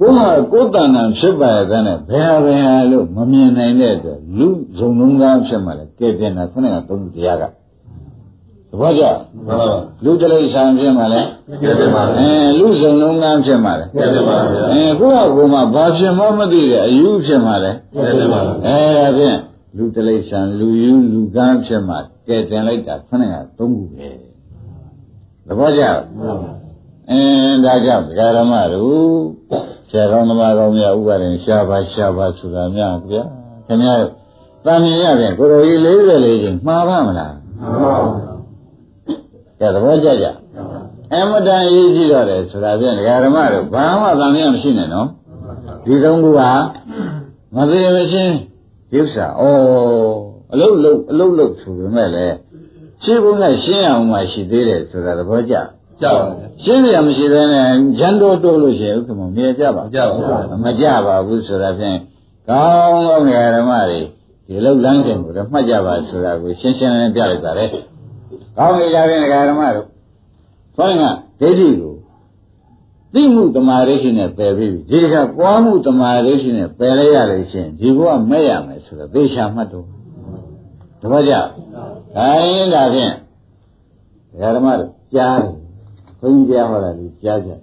[0.00, 4.48] ကိုယ်ဟာကိုယ်တဏ္ဍာဖြစ်ပါရဲ့တဲ့ဘယ်ဟာဘယ်ဟာလို့မမြင်နိုင်တဲ့အတွက်လူ
[4.78, 7.44] ဇုံလုံးကားဖြစ်မှလည်းကဲတင်တာခုနကသုံးတရားက
[8.70, 9.02] သဘောကျ
[9.46, 11.28] မှန်ပါပါလူတလိဆံဖြစ်မှလည်း
[11.60, 19.38] ပြည့်တယ်ပါအဲလူဇုံလုံးကားဖြစ်မှလည်းပြည့်တယ်ပါဗျာအဲကိုယ့်ဟာကိုယ်မှဘာဖြစ်မှမသိတဲ့အယူဖြစ်မှလည်းပြည့်တယ်ပါအဲဒါဖြင့်
[19.76, 21.96] လူတလိษံလူယူလူကန်းဖြစ်မှ
[22.28, 24.08] ကဲတင်လိုက်တာခဏကသုံးခုပဲ
[25.46, 25.82] သဘောကျ
[27.10, 33.22] အင်းဒါကြောင့်ဒကာရမတို့ ဆရာကောင်းသမားကောင်းများဥပါဒင်ရှားပါရှားပါဆိုတာများဗျာ
[33.66, 34.12] ခင်ဗျားတို့
[34.64, 38.30] တာမြင်ရပြန်ကိုရိုကြီး44ချိန်မှားပါမလားမှန်ပါပါ
[39.60, 40.26] ကဲသဘောကျကြ
[41.12, 45.08] အမတန်ရေးကြည့်တော့တယ်ဆိုတာဖြင့်ဒကာရမတို့ဘာမှတာမြင်မရှိနဲ့နော်
[45.84, 46.40] ဒီသုံးခုက
[47.54, 48.36] မသေးမချင်း
[48.94, 49.42] ရုပ်စာဩ
[50.52, 52.36] အလုတ်လုတ်အလုတ်လုတ်ဆိုပေမဲ့လည်း
[53.02, 55.54] ရှင်းဖို့ကရှင်းအောင်မှရှိသေးတယ်ဆိုတာသဘောကျ
[56.02, 57.66] ကြောက်ပါဗျာရှင်းရမရှိသေးနဲ့
[57.98, 61.98] ဂျန်တော်တိုးလို့ရှိရင်ဥက္ကမမြေကြပါကြောက်ပါဗျာမကြပါဘူးဆိုတာဖြင့်
[62.48, 64.00] ကောင်းကောင်းငယ်ဓမ္မတွေ
[64.46, 67.64] ဒီလောက်လမ်းကျင်ကိုတော့မှတ်ကြပါဆိုတာကိုရှင်းရှင်းလင်းလင်းပြလိုက်ပါလေ
[68.56, 69.86] ကောင်းပြီကြဖြင့်ဓမ္မတို့
[70.76, 71.04] ခေါင်းက
[71.40, 71.94] ဒိဋ္ဌိကို
[73.14, 79.86] သိမှုတမာဒိဋ္ဌိနဲ့ပယ်ပြီးပြီဒီကပွားမှုတမာဒိဋ္ဌိနဲ့ပယ်လိုက်ရလို့ရှိရင်ဒီဘဝမဲ့ရမယ်ဆိုတော့သေချာမှတ်တော့
[81.00, 83.12] တပည့်ကြဒါရင်ဒါဖြင့်
[84.56, 85.59] ဓမ္မတို့ကြားတယ်
[86.20, 87.58] ဘုန်းကြီးကြားဟောတာလေကြားကြတယ်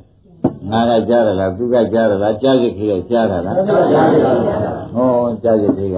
[0.71, 3.55] ငါကကြားရလားသူကကြားရလားကြားစိတ်ကြီးကကြားရလား
[4.95, 5.09] ဟော
[5.43, 5.97] ကြားစိတ်ကြီးက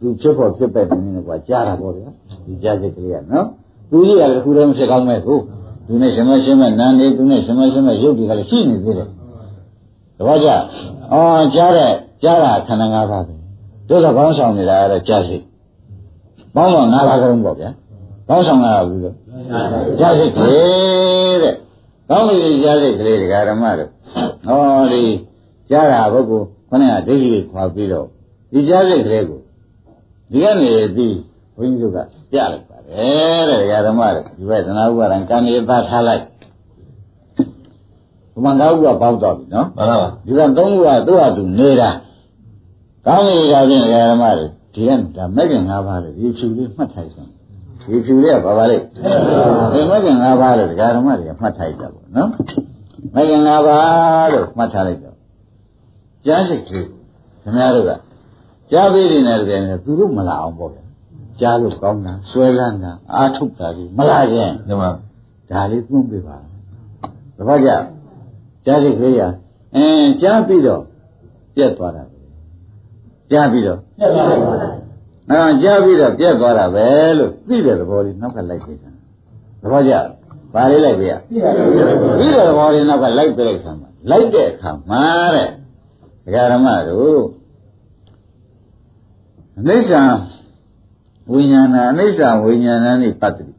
[0.00, 2.08] သူဖြစ်ဖို့ဖြစ်ပဲနေနေကွာကြားတာပေါ့ဗျာ
[2.46, 3.46] ဒီကြားစိတ်ကလေးကနော်
[3.90, 5.38] သူကြီးကလည်းခုတည်းမဖြစ်ကောင်းမဲ့ကို
[5.86, 9.08] သူနဲ့ရှင်မရှင်မနန်းနေသူနဲ့ရှင်မရှင်မရုပ်တွေကလည်းရှိနေသေးတယ်
[10.18, 10.48] တပည့်ကြ
[11.12, 11.92] အော်ကြားတဲ့
[12.22, 13.34] ကြားတာခန္ဓာ၅ပါးပဲ
[13.88, 15.44] တို့ကကောင်းဆောင်နေတာကတော့ကြားစိတ်
[16.54, 17.70] ဘောင်းတော့၅ပါးကုန်ပေါ့ဗျာ
[18.28, 19.14] ကောင်းဆောင်တာဘူးလို့
[19.98, 21.54] ကြားစိတ်ကလေးတဲ့
[22.08, 23.90] ကောင်းပြီကြားစိတ်ကလေးဒကာဓမ္မတို့
[24.46, 25.04] ဟောဒီ
[25.70, 28.06] ကြားတာပုဂ္ဂိုလ်ခொနဲ့ကဒိဋ္ဌိတွေခွာပြီးတော့
[28.52, 29.40] ဒီကြားစိတ်ကလေးကို
[30.30, 31.16] ဒီကနေပြီး
[31.56, 31.98] ဘုန်းကြီးတို့က
[32.30, 36.24] ပြလိုက်ပါတယ်တဲ့ဒကာဓမ္မတို့ဒီဘက်သနာဥပါဒံကံရသထားလိုက်
[38.32, 41.90] ဘုမင်္ဂဥပပေါက်တော့ပြီနော်မှန်ပါပါဒီကသုံးခုကသူ့ဟာသူနေတာ
[43.06, 47.35] ကောင်းနေတာဖြင့်ဒကာဓမ္မတို့ဒီကဒါမဲ့ခင်၅ပါးလေဒီဖြူလေးမှတ်ထိုက်စမ်း
[47.86, 48.76] ဒီဖြူလေးကဘာပါလဲ
[49.72, 55.16] ဒီမဲ့ခင်၅ပါးလေဒကာဓမ္မတွေကမှတ်ထိုက်ကြပါနော်မဂ္ဂင်၅ပါးလို့မှတ်ထားလိုက်တော့
[56.26, 56.88] ကြားစိတ်ကလေး
[57.42, 57.90] ခင်ဗျားတို့က
[58.70, 60.84] ကြားပြီးနေတယ်ပြန်တယ်သူတို့မလာအောင်ပေါ့ဗျာ
[61.40, 64.82] ကြားလို့ကောင်းတာဆွဲလန်းတာအာထုတ်တာကြီးမလာခြင်းဓမ္မ
[65.50, 66.36] ဒါလေးသွင်းပေးပါ
[67.36, 67.70] တပတ်ကြ
[68.66, 69.22] ကြားစိတ်ကလေးရ
[69.74, 70.82] အင်းကြားပြီးတော့
[71.56, 72.18] ပြက်သွားတာပဲ
[73.30, 74.85] ကြားပြီးတော့ပြတ်ပါပါ
[75.30, 76.86] အဲကြားပြီးတော့ပြက်သွားတာပဲ
[77.18, 78.90] လို့သိတဲ့သဘောလေးနောက်ကလိုက်ပေးတာ
[79.62, 79.94] တပတ်ကြ
[80.54, 81.66] ဘာလေးလိုက်ပေးရပြတ်ပါပါ
[82.18, 85.04] ပြီးတဲ့သဘောလေးနောက်ကလိုက်ပေးလိုက်ဆံမှာလိုက်တဲ့အခါမှာ
[85.34, 85.48] တဲ့
[86.24, 87.22] ဒကာရမတို့
[89.58, 89.92] အနိစ္စ
[91.32, 93.50] ဝိညာဏအနိစ္စဝိညာဏနဲ့ပတ်သက်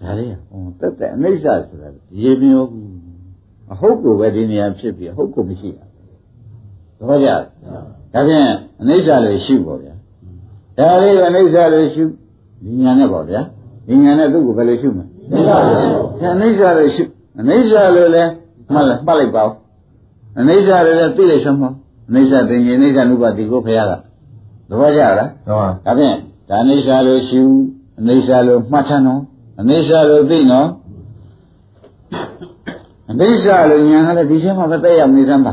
[0.00, 1.88] ဒါလေးဟောတက်တဲ့အနိစ္စဆိုတာ
[2.22, 2.88] ရေမရောဘူး
[3.72, 5.84] အဟုတ်ကိုပဲဒီနေရာဖြစ်ပြီးအဟုတ်ကိုမရှိတာ
[6.98, 7.42] သဘောကျလား
[8.12, 8.46] ဒါဖြင့်
[8.80, 9.94] အနိစ္စလေးရှိပေါ့ဗျာ
[10.80, 12.02] ဒါလေးကအနိစ္စလေးရှိ
[12.64, 13.40] ဒီညာနဲ့ပေါ့ဗျာ
[13.86, 17.04] ဒီညာနဲ့သူ့ကိုဘယ်လိုရှိမလဲပြတ်ပါပါအနိစ္စလေးရှိ
[17.40, 18.30] အနိစ္စလေးလည်း
[18.72, 19.52] မှတ်လိုက်မှတ်လိုက်ပါဦး
[20.40, 21.70] အနိစ္စလေးလည်းသိလိုက်စမ်းပါ
[22.08, 23.92] အနိစ္စသင်္ကေအနိစ္စနုပါတိကိုဖရာက
[24.68, 26.16] သဘောကျလားဓမ္မဒါဖြင့်
[26.48, 27.64] ဒါအနိစ္စလို့ရှိဘူး
[28.00, 29.20] အနိစ္စလို့မှတ်ထမ်းတော့
[29.60, 30.68] အနိစ္စလို့သိနော်
[33.10, 35.52] အနိစ္စလို့ညာကလည်းဒီချင်းမှာပဲတက်ရောက်နေစမ်းပါ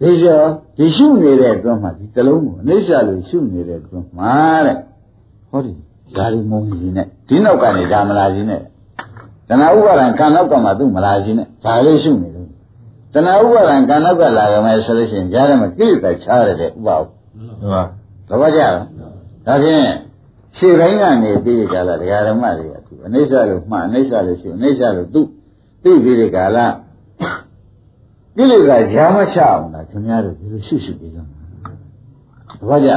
[0.00, 0.46] ဒီကျော်
[0.80, 4.34] ဒီရှုနေတဲ့အတွင်းမှာဒီတလုံးကိုအနိစ္စလို့ရှုနေတဲ့အတွင်းမှာ
[4.66, 4.76] တဲ့
[5.50, 5.72] ဟောဒီ
[6.16, 8.60] ဒါရီမုံကြီးနဲ့ဒီနောက်ကနေဒါမလာကြီးနဲ့
[9.48, 12.48] တဏှာဥပါဒံကံနောက်ကမှသူ့မလာကြီးနဲ့ဒါလေးရှုနေလို့
[13.14, 17.06] တဏှာဥပါဒံကံနောက်ကလာကြမယ်ဆိုလို့ရှိရင်ကြားထဲမှာကိလေသာချားရတဲ့ဥပါဒ်
[17.60, 17.74] ဓမ္မ
[18.28, 18.74] သဘောကျလား
[19.46, 19.84] ဒါဖြင့်
[20.58, 25.22] ရှေ့တိုင်းကနေပြီးကြလားဒကာဓမ္မတွေကသူအနိစ္စလို့မှန်အနိစ္စလို့ရှိအနိစ္စလို့သူ
[25.82, 26.58] သိပြီးတဲ့ကာလ
[28.36, 32.90] ကိလေသာဈာမချအောင်လားခင်ဗျားတို့ဒီလိုရှိရှိပြီးတော့သဘောကျ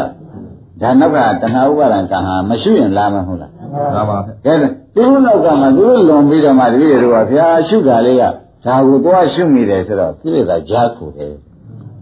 [0.81, 3.51] ဒါနောက်ကတဏှာဥပါဒံကံဟာမရှိရင်လာမှာမဟုတ်လား
[3.95, 4.11] ဓမ္မ
[4.45, 4.53] ကဲ
[4.95, 8.23] သူတို့နောက်ကမှသူတို့လွန်ပြီးတော့မှတပည့်တွေကဘုရားရှုတာလေးက
[8.65, 11.34] ဒါကိုသွားရှုမိတယ်ဆိုတော့ကိလေသာဈာခုတယ်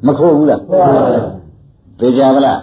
[0.05, 1.03] မခိုးဘူးလားပြတ်ပါပါ
[1.99, 2.59] သိကြပါလား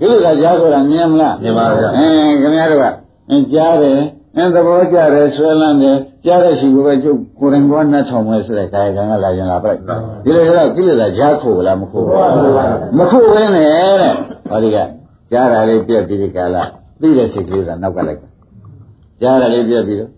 [0.00, 2.86] ကိလေသာကြားဆိုတာမြင်မလားမြင်ပါဗျာအင်းခင်ဗျားတို့က
[3.30, 3.98] အင်းကြားတယ်
[4.36, 9.78] အင်းသဘောကျတယ်ဆွဲလန်းတယ် ကြားတဲ့ရှိကိုပဲကျုပ်ကိုယ်တိုင်ကနှတ်ထောင်မယ်ဆိုတဲ့ကာယကံကလာရင်လာပိုက်
[10.24, 12.16] ဒီလိုဆိုတော့ကိလေသာကြားခိုးလားမခိုးဘူး
[12.98, 13.66] မခိုးဘဲနဲ့
[14.00, 14.14] တဲ့
[14.48, 14.76] ဟောဒီက
[15.32, 16.62] ကြားတာလေးပြက်ပြီးဒီကလာ
[17.00, 18.28] ပြီးတဲ့စိတ်ကလေးကနောက်ကလိုက်တာ
[19.20, 20.10] ကြားတာလေးပြက်ပြီးတော့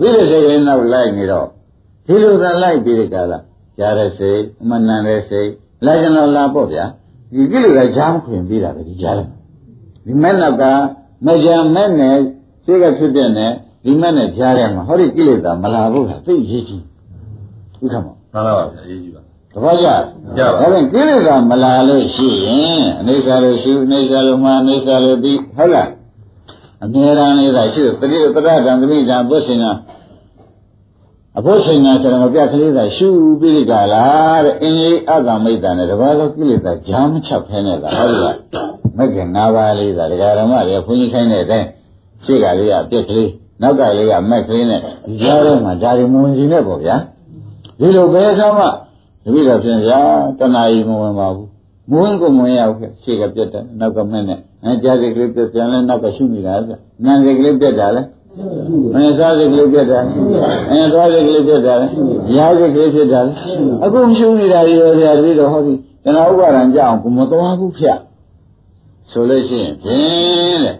[0.00, 1.46] ပြီးတဲ့စိတ်ကလေးနောက်လိုက်နေတော့
[2.06, 3.38] ဒီလိုသာလိုက်ပြီးဒီကလာ
[3.78, 5.50] ကြားတဲ့စိတ်အမှန်တန်တဲ့စိတ်
[5.86, 6.84] လိုက်ကြတော့လာပေါ့ဗျာ
[7.34, 9.28] ဒီကိလေသာကြားမခွင်ပြီးတာပဲဒီကြားတယ်
[10.06, 10.64] ဒီမဲ့နောက်က
[11.26, 12.16] မကြံမဲ့နဲ့
[12.64, 13.52] စိတ်ကဖြစ်တဲ့နဲ့
[13.84, 16.84] ဒီမဲ့နဲ့ကြားထဲမှာဟောဒီကိလေသာမလာဘူးလားသိရေးကြည့်
[17.82, 19.88] ဥက္ကမမှန်ပါပါဗျာရေးကြည့်ပါတပည့်ကြ
[20.36, 25.90] ကြပါဒါဖြင့်ကိလေသာမလာလို့ရှိရင်အနိစ္စလို့ရှိအနိစ္စလို့မှအနိစ္စလို့သိဟုတ်လား
[26.84, 29.66] အမြဲတမ်းလေးသာရှိတယ်တတိယတရတံသမိတံဘုရှင်က
[31.38, 33.08] အဘုရှင်ကဆိုတော့ပြကလေးသာရှု
[33.40, 34.04] ပြီးဒီကလာ
[34.44, 38.36] တဲ့အင်းကြီးအတ္တမိတ်တံနဲ့တပါးသောကိလေသာဂျာမချက်ဖဲနဲ့လားဟုတ်လား
[38.98, 41.66] မကင်၅ပါးလေးသာဒကာဓမ္မတွေဘုန်းကြီးခိုင်းတဲ့အတိုင်း
[42.24, 43.30] ရှေ့ကလေးကပြက်ကလေး
[43.62, 46.96] နောက်ကလေးကမက်ကလေးနဲ့ဒီကြားထဲမှာဒါတွေမဝင်စီနဲ့ပေါ့ဗျာ
[47.78, 50.00] ဒီလိုပဲဆိုမှတပိတော့ပြင်ဗျာ
[50.38, 51.48] တဏှာကြီးမဝင်ပါဘူး
[51.90, 56.72] မဝင်ကိုမဝင်ရဘူးရှေ့ကပြက်တယ်နောက်ကမက်နဲ့အဲကြားစိတ်ကလေးပြက်ပြန်လဲနောက်ကရှုနေတာဗျ
[57.04, 58.02] နာစိတ်ကလေးပြက်တာလဲ
[58.94, 59.98] အဲစားစိတ်ကလေးပြတ်တာ
[60.70, 61.74] အဲသွားစိတ်ကလေးပြတ်တာ
[62.36, 63.20] ရားစိတ်ကလေးဖြစ်တာ
[63.84, 67.98] အခုရှုနေတာရောရာပြီးတော့ဟောဒီကျွန်တော်ဥပါဒံကြအောင်ကိုမသွားဘူးဖျက်
[69.10, 70.76] ဆိုလို့ရှိရင်ဖြင့်တဲ့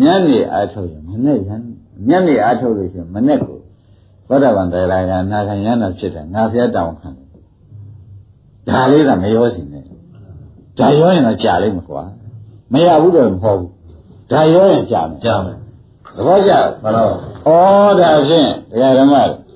[0.00, 1.50] ညနေအားထုတ်ရင်မနဲ့ရ
[1.98, 3.58] န်ညနေအားထုတ်လို့ရှိရင်မနဲ့ကို
[4.28, 7.28] သောတာပန်တရားကနာခံရနာဖြစ်တယ်ငါဖျက်တောင်းခံတယ်
[8.68, 9.82] ဒါလေးကမရောစီနဲ့
[10.78, 12.02] ဒါရောရင်တော့ကြာလိမ့်မကွာ
[12.72, 13.70] မရဘူးတော့မဟုတ်ဘူး
[14.30, 15.58] ဒါရောရင်ကြာမယ်ကြားမယ်
[16.16, 17.14] သဘောကျလားမှန်ပါပါ
[17.46, 19.48] ဩဒါဖြင့်တရားဓမ္မတွေ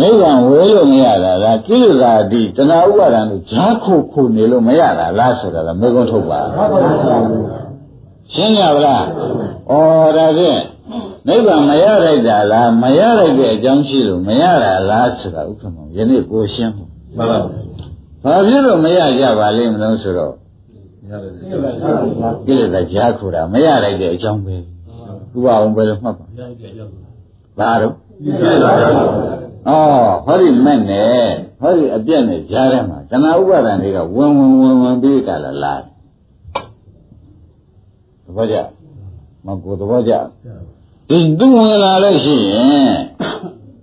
[0.00, 6.40] နိဗ္ဗာန်ဝေလို့မရတာလားကိလေသာတိတဏှာဥပါဒံတို့ဈာခုခုနေလို့မရတာလားဆိုတာကမေခွန်းထုတ်ပါ
[8.32, 9.04] ရှင်းကြပါလား
[9.70, 9.72] ဩ
[10.16, 10.60] ဒါဖြင့်
[11.26, 17.48] နိဗ္ဗာန်မရလိုက်တာလားမရလိုက်တဲ့အကြောင်းရှိလို့မရတာလားဆိုတာဥက္ကမောယနေ့ကိုရှင်းဖို့မှန်ပါပါ
[18.22, 20.34] ဘာဖြစ်လို့မရကြပါလိမ့်မလို့ဆိုတော့
[21.10, 21.32] ရတယ်
[22.46, 24.56] ကိလေသာဈာခုတာမရလိုက်တဲ့အကြောင်းပဲ
[25.36, 26.24] ဥပအောင်ပဲလို့မှတ်ပါ
[27.58, 27.96] ဘာတော့ဩ
[30.24, 31.28] ဟောဒီမဲ့နဲ့
[31.60, 35.86] ဟောဒီအပြက်နဲ့ကြားထဲမှာတဏှာဥပါဒံတွေကဝင်ဝင်ဝင်ဝင်ပြီးကြလာလားသ
[38.36, 38.56] ဘောကျ
[39.46, 40.12] မကိုသဘောကျ
[41.08, 42.94] ဒီသူဝင်လာလို့ရှိရင်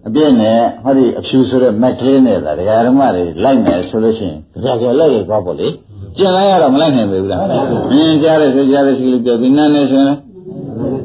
[0.08, 5.68] အပြက်နဲ့ဟောဒီအဖြူဆိုတဲ့မက်ကလေးနဲ့သာဒကာဓမ္မတွေလိုက်မယ်ဆိုလို့ရှိရင်ကြကြလိုက်ရသွားပေါ့လေ
[6.18, 7.42] ကျင်လိုက်ရတော့မလိုက်နိုင်ဘူးလား
[7.92, 10.18] အင်းကြားတယ်ဆိုကြားတယ်ရှိလို့ပြောပြီးနားနေဆိုရင်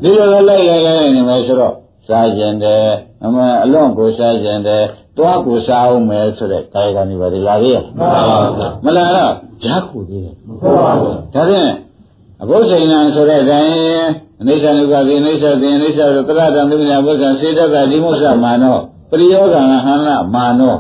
[0.03, 1.75] ဒီလိုလည်းလိုက်လိုက်လိုက်နေမယ်ဆိုတော့
[2.09, 2.87] စားကျင်တယ်
[3.25, 4.83] အမအလွန်ကိုစားကျင်တယ်
[5.17, 7.85] တွားကိုစားအောင်မယ်ဆိုတဲ့ကာယကံတွေပါလေလာသေးရဲ့
[8.85, 9.33] မလာတော့
[9.65, 10.35] ဂျာခုသေးတယ်
[11.35, 11.71] ဒါဖြင့်
[12.43, 13.73] အဘုဇ္ဇိဏံဆိုတဲ့အတိုင်း
[14.41, 18.77] အနိစ္စနုကတိအနိစ္စတိအနိစ္စဆိုတရတံသုညာဘုဇ္ဇံစေတကဒီမုစ္ဆမာနော
[19.11, 20.77] ပရိယောဂံဟန္လမာနော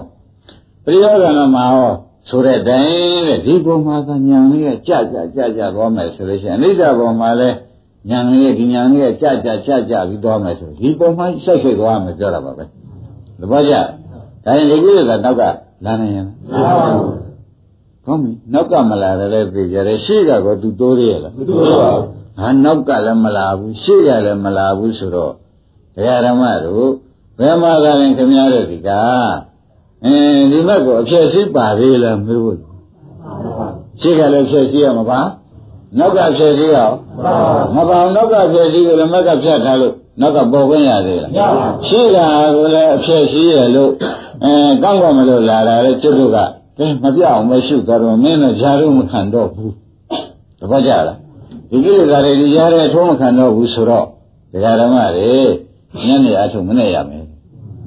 [0.84, 1.92] ပရိယောဂံမာဟော
[2.28, 7.48] ဆိုတဲ့တိုင်တဲ့ဒီပုံမှာကညာလေးကကြကြကြကြသွားမယ်ဆိုလို့ရှိရင်အနိစ္စပုံမှာလဲ
[8.10, 12.64] ညာလေးဒီညာလေးကကြကြကြကြပြီးသွားမယ်ဆိုဒီပုံမှာဆက်ဆက်သွားမယ်ပြောတာပါပဲ
[13.40, 13.74] သဘောကျ
[14.44, 15.42] ဒါရင်ဒီကိစ္စကနောက်က
[15.84, 16.26] လာနေရင်
[18.06, 22.04] ကောင်းပြီနောက်ကမလာတယ်လည်းသိကြတယ်ရှေ့ကတော့သူတိုးရရဲ့လားမတိုးပါဘူး
[22.38, 25.32] ဟာနောက်ကလည်းမလာဘူးရှေ့ကလည်းမလာဘူးဆိုတော့
[25.94, 26.88] တရားဓမ္မတို့
[27.38, 28.90] ဘယ်မှာကလည်းခင်ဗျားတို့ဒီက
[30.04, 32.58] အင်းဒီဘက်ကိုအဖြစ်ရှိပါသေးလားမေးဖို့
[34.00, 35.20] ရှေ့ကလည်းဖြစ်ရှိရမှာပါ
[35.98, 36.94] နောက်ကဖြစ်ရှိရအောင်
[37.74, 41.32] မပါဘူးနောက်ကဖြစ်ရှိကိုလည်းမက်ကဖြတ်ထားလို့နောက်ကပေါ်ခွင့်ရသေးလား
[41.88, 42.18] ရှေ့က
[42.56, 43.90] ကိုလည်းအဖြစ်ရှိရလို့
[44.44, 44.52] အဲ
[44.82, 46.38] ကောင်းကောင်းမလို့လာတာလေကျွတ်တို့က
[46.76, 49.74] ကဲမပြအောင်မရှိကြတော့မင်းတော့ယာရုံမခံတော့ဘူး
[50.60, 51.18] တပတ်ကြလား
[51.70, 54.06] ဒီကိလေသာတွေဒီယာရဲအထုံးမခံတော့ဘူးဆိုတော့
[54.52, 55.32] ဒကာဓမ္မတွေ
[56.06, 57.24] ညနေအထုံးမနဲ့ရမယ်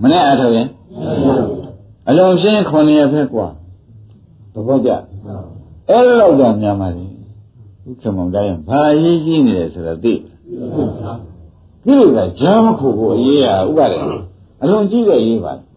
[0.02, 0.68] မနဲ့အထုံးရင်
[2.10, 3.48] အလုံးရှင်း9ရက်ပဲกว่า
[4.54, 4.90] တပတ်ကြ
[5.90, 7.06] အဲ့လောက်တော့များပါလေ
[7.84, 10.14] ဘုရားမောင်တိုင်းဘာရေးကြီးနေလဲဆိုတော့သိ
[11.86, 14.00] ကိလေသာဂျမ်းခုကိုအရေးရဥပါဒေ
[14.64, 15.69] အလုံးကြီးတဲ့ရေးပါလေ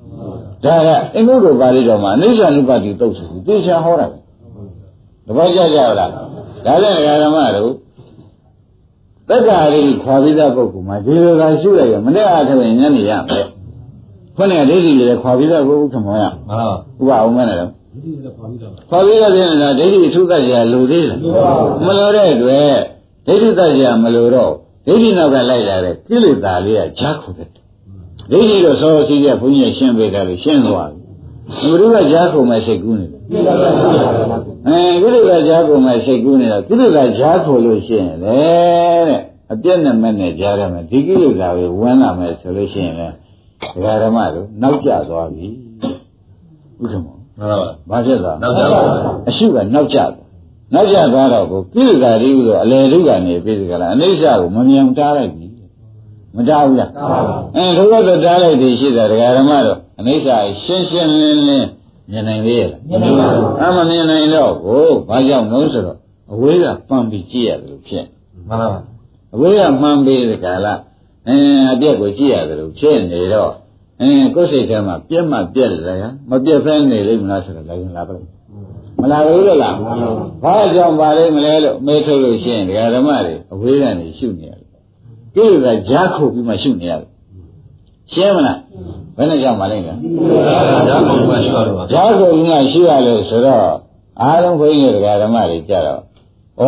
[0.65, 4.19] ဒါကအင်္ဂုတ္တပါဠိတော်မှာအိဋ္ဌာနုပတိတုတ်ဆိုပြီးသေချာဟောတာပဲ
[5.27, 6.07] သဘောကျကြလားဒါ
[6.83, 7.73] လည်းဓမ္မတို့
[9.29, 13.47] တက္ကရာကြီးခွာပြီးသားပုဂ္ဂိုလ်မှာဒီလိုသာရှုလိုက်ရမနေ့အားထုတ်ရင်ညနေရမယ်
[14.37, 16.69] ခုနကဒိဋ္ဌိလည်းခွာပြီးသားကိုဥက္ကမောရမှန်ပါ
[17.01, 17.71] ဥပအောင်မနဲ့တော့
[18.91, 21.19] ခွာပြီးသားပြင်နေတာဒိဋ္ဌိထုသတ်ရလိုသေးလား
[21.87, 22.75] မလိုတဲ့အတွက်
[23.27, 24.53] ဒိဋ္ဌိသတ်ရမလိုတော့
[24.87, 27.49] ဒိဋ္ဌိနောက်ကလိုက်လာတဲ့ကိလေသာလေးကဂျားခုတယ်
[28.31, 33.21] ဒိဋ္ဌိတော့စောစီးတဲ့ဘုန်းကြီးရှင်းပေးတာလို့ရှင်းသွားပြီဘုရားကဂျားခုမဲ့စိတ်ကူးနေတယ်
[34.67, 38.37] အဲကိလေသာကြားကုန်မဲ့စိတ်ကူးနေတာကိလေသာကြားခိုလို့ရှိရင်လေ
[39.09, 39.21] တဲ့
[39.53, 43.09] အပြည့်နဲ့မဲ့နဲ့ကြားရမယ်ဒီကိလေသာကိုဝင်လာမယ်ဆိုလို့ရှိရင်လေ
[43.75, 45.49] ဒကာဓမ္မတို့နောက်ကျသွားပြီ
[46.83, 48.81] ဥဒ္ဓမောမှန်ပါပါဘာဖြစ်သွားနောက်ကျပါ
[49.29, 50.27] အရှုကနောက်ကျသွား
[50.75, 55.42] နောက်ကျသွားတော့ကိုကိလေသာတွေဆိုအလေဒုက္ခနေပြီကလားအနိစ္စကိုမမြင်တားလိုက်ပြီ
[56.37, 56.91] မတားဘူးလား
[57.57, 60.29] အဲဒုက္ခတော့တားလိုက်ပြီရှိတာဒကာဓမ္မတို့အနိစ္စ
[60.63, 61.69] ရှင်းရှင်းလင်းလင်း
[62.11, 65.99] မြင်နိုင်သေးရဲ့လားမြင်နိုင်ပါဘူးအမမြင်နိုင်တော့ကိုဘာကြောင့်လို့ဆိုတော့
[66.33, 68.05] အဝေးကပန့်ပြီးကြည့်ရတယ်လို့ဖြစ်
[68.49, 68.81] မှန်ပါပါ
[69.35, 70.75] အဝေးကမှန်ပြီးဒီကလာ
[71.29, 73.53] အင်းအပြက်ကိုကြည့်ရတယ်လို့ဖြစ်နေတော့
[74.01, 75.95] အင်းကိုယ်စိတ်ထဲမှာပြက်မှပြက်လေ
[76.31, 78.27] မပြက်ဖဲနေလိမ့်မလားဆိုတော့လည်းလာပါလို့
[79.01, 79.77] မလာဘူးလို့လား
[80.45, 84.62] ဘာကြောင့်ပါလိမ့်မလဲလို့မေးထုတ်လို့ရှိရင်ဒကာဓမ္မတွေအဝေးကနေရှုနေရတယ်
[85.35, 87.09] ကိလေသာကြားခုပြီးမှရှုနေရတယ်
[88.13, 88.59] ရှင်းမလား
[89.17, 93.65] ဘယ်နဲ့ကြောင့်မလဲကဓာတ်ကုန်မှရှိရတော့ပါဓာတ်ကုန်မှရှိရလို့ဆိုတော့
[94.23, 96.01] အားလုံးဘုန်းကြီးတွေကဓမ္မတွေကြတော့
[96.61, 96.65] ဩ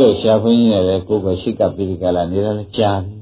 [0.00, 3.16] တဲ့ဆရာဘုန်းကြီးနဲ့လည်းကိုယ်ကရှိကပိရိကလာနေတယ်ကြားပြီ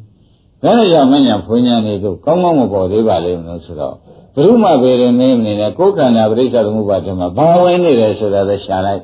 [0.62, 3.94] ဘယ်နဲ့ကြောင့်မညာဘုန်းကြီးတွေတို့ကောင်းကောင်းမပေါ်သေးပါလိမ့်မလို့ဆိုတော့
[4.34, 9.02] ဘုရုမပေရမင်းနေနဲ့ကိုယ်ခန္ဓာပရိစ္ဆေသမုပ္ပါဒ်မှာဘာဝင်နေတယ်ဆိုတာလည်းရှာလိုက်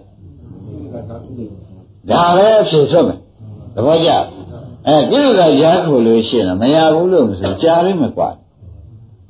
[2.11, 3.18] ဒါပဲဖြေထွက်မယ်
[3.74, 4.11] သဘောကျ
[4.89, 8.28] အဲကိလေသာရားခိုလို့ရှိရင်မရဘူးလို့မဆိုကြားလိမ့်မယ်ကွာ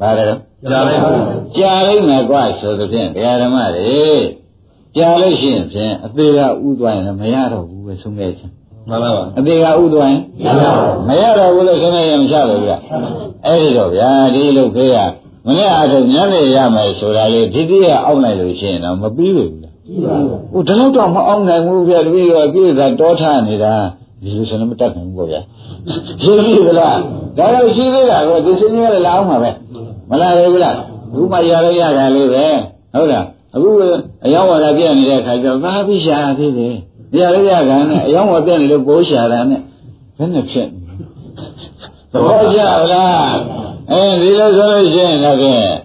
[0.00, 0.24] ဘာလဲ
[0.70, 1.10] ကြားလိုက်ပါ
[1.56, 4.02] ကြားလိုက်မယ်ကွာဆိုသဖြင့်တရားဓမ္မတွေ
[4.96, 8.52] ကြားလို့ရှိရင်ဖြင့်အသေးကဥသွားရင်မရတော့ဘူးပဲဆုံးခဲ့ချင်း
[8.88, 10.22] မှန်ပါပါအသေးကဥသွားရင်
[11.08, 12.72] မရတော့ဘူးလို့ဆုံးခဲ့ရင်မချတော့ဘူးက
[13.46, 14.96] အဲ့ဒီတော့ဗျာဒီလိုခေရ
[15.46, 19.74] မနေ့အားထုတ်ညနေရမယ်ဆိုတာလေဒီတိရအောက်နိုင်လို့ရှိရင်တော့မပြီးဘူးလား
[20.52, 23.74] ဟိုဒီလောက်တော့မအောင်နိုင်ဘူးဗျာတပည့်တော်ကိစ္စတောထားနေတာ
[24.22, 25.40] ဒီလိုဆိုရင်မတတ်နိုင်ဘူးပေါ့ဗျာ
[26.22, 26.98] ရှိပြီလား
[27.38, 29.50] ဒါတော့ရှိသေးတာကိုဒီစင်းကြီးကလာအောင်ပါပဲ
[30.10, 30.74] မလာဘူးလား
[31.10, 32.44] အခုမှရရရတာလေးပဲ
[32.94, 33.70] ဟုတ်လားအခု
[34.24, 36.74] အယောင်းဝါဒပြနေတဲ့အခါကျတော့ဘာဖြစ်ရှာသေးတယ်
[37.18, 39.60] ရရရကနဲ့အယောင်းဝါပြနေလို့ပိုးရှာတာနဲ့
[40.16, 40.68] ဘယ်နဲ့ဖြစ်
[42.12, 42.58] သဘောကျ
[42.92, 43.36] လား
[43.90, 45.78] အဲဒီလိုဆိုလို့ရှိရင်လည်း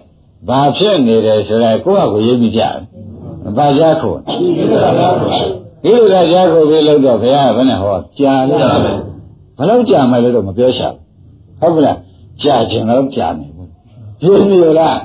[0.48, 2.74] ဘာဖြစ်နေတယ်ဆိုတော့ကိုယ့်ဟာကိုရေးမိကြတယ်
[3.56, 4.10] ဘာကြခု
[5.82, 10.88] ဒီလိုကကြားကိုပြီးလို့တော့ဘုရားကဘယ်နဲ့ဟောကြာလို့ဘယ်လောက်ကြာမယ်လို့တော့မပြောရှာ
[11.60, 11.98] ဘူးဟုတ်ကလား
[12.42, 14.98] ကြာခြင်းတော့ကြာမယ်ပြင်းပြီလား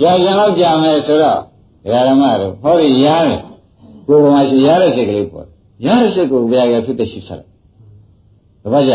[0.00, 1.38] ကြာခြင်းတော့ကြာမယ်ဆိုတော့
[1.84, 3.40] ဒကာဓမ္မတို့ဟောဒီရားတယ်
[4.06, 5.46] ကိုယ်ကမှရှိရားတဲ့စိတ်ကလေးပေါ့
[5.84, 7.48] ရားတဲ့စိတ်ကိုဘုရားကဖြစ်တဲ့ရှိဆက်တယ်
[8.62, 8.94] တပတ်ကြ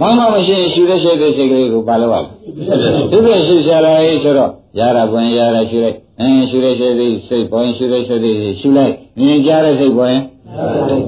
[0.00, 2.16] ဘာမှမရှိရင်ရှူတဲ့ရှိတဲ့စိတ်ကလေးကိုပါလို့ရ
[3.10, 10.18] ဒီပြန်ရှူရှာလာရေးဆိုတော့ရတာပွင့်ရတာရှူလိုက်အင်းရှူတဲ့ရှိတဲ့စိတ်ပွင့်ရှူတဲ့ရှိတဲ့ရှူလိုက်မြင်ကြတဲ့စိတ်ပွင့်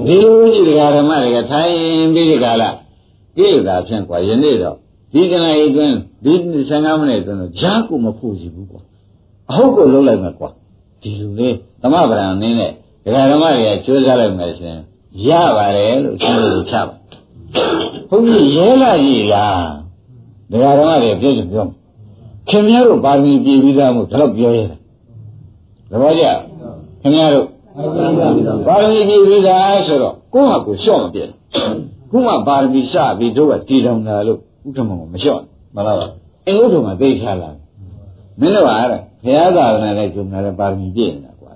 [0.07, 1.73] ဒီလိုကြီးတရားဓမ္မတွေကထိုင်
[2.13, 2.69] ပြီးဒီကလာ
[3.37, 4.75] ကိလေသာဖြင့်กว่าယနေ့တော့
[5.13, 6.33] ဒီကနေ့အတွင်းဒီ
[6.69, 8.81] 15မိနစ်အတွင်းတော့ဂျားကိုမဖို့စီဘူးကွာ
[9.49, 10.49] အဟုတ်ကိုလုံးလိုက်မှာကွာ
[11.01, 11.49] ဒီလိုလေ
[11.81, 12.71] သမဗရံနင်းနဲ့
[13.05, 14.77] တရားဓမ္မတွေကကြိုးစားလိုက်မယ်ရှင်
[15.27, 17.00] ရပါတယ်လို့သူတို့ချပါ
[18.09, 19.63] ဘုန်းကြီးရဲလာကြီးလား
[20.51, 21.65] ဒကာဓမ္မတွေပြောချင်ပြော
[22.49, 24.67] ခင်ဗျားတို့ပါရမီပြည်ပြီးသားမို့ဒါတော့ပြောရတယ်
[25.91, 26.23] သဘောကျ
[27.01, 27.45] ခင်ဗျားတို့
[28.67, 31.29] ပါရမီပြည်ပြီးသားဆိုတော့ကိုယ့်ဟာကိုယ်လျှော့မပြတ်
[32.09, 35.41] ခုမှပါရမီစပြီးတို့ကတည်ထောင်တာလို့ဥက္ကမောမလျှော့
[35.75, 36.07] မှန်လားပါ
[36.45, 37.49] အင်္ဂုတ္တမှာသိချလာ
[38.39, 38.87] မင်းတို့ကအဲ့
[39.23, 41.51] ဘုရားသာသနာနဲ့ဂျုံနာတဲ့ပါရမီပြည့်နေတာကွာ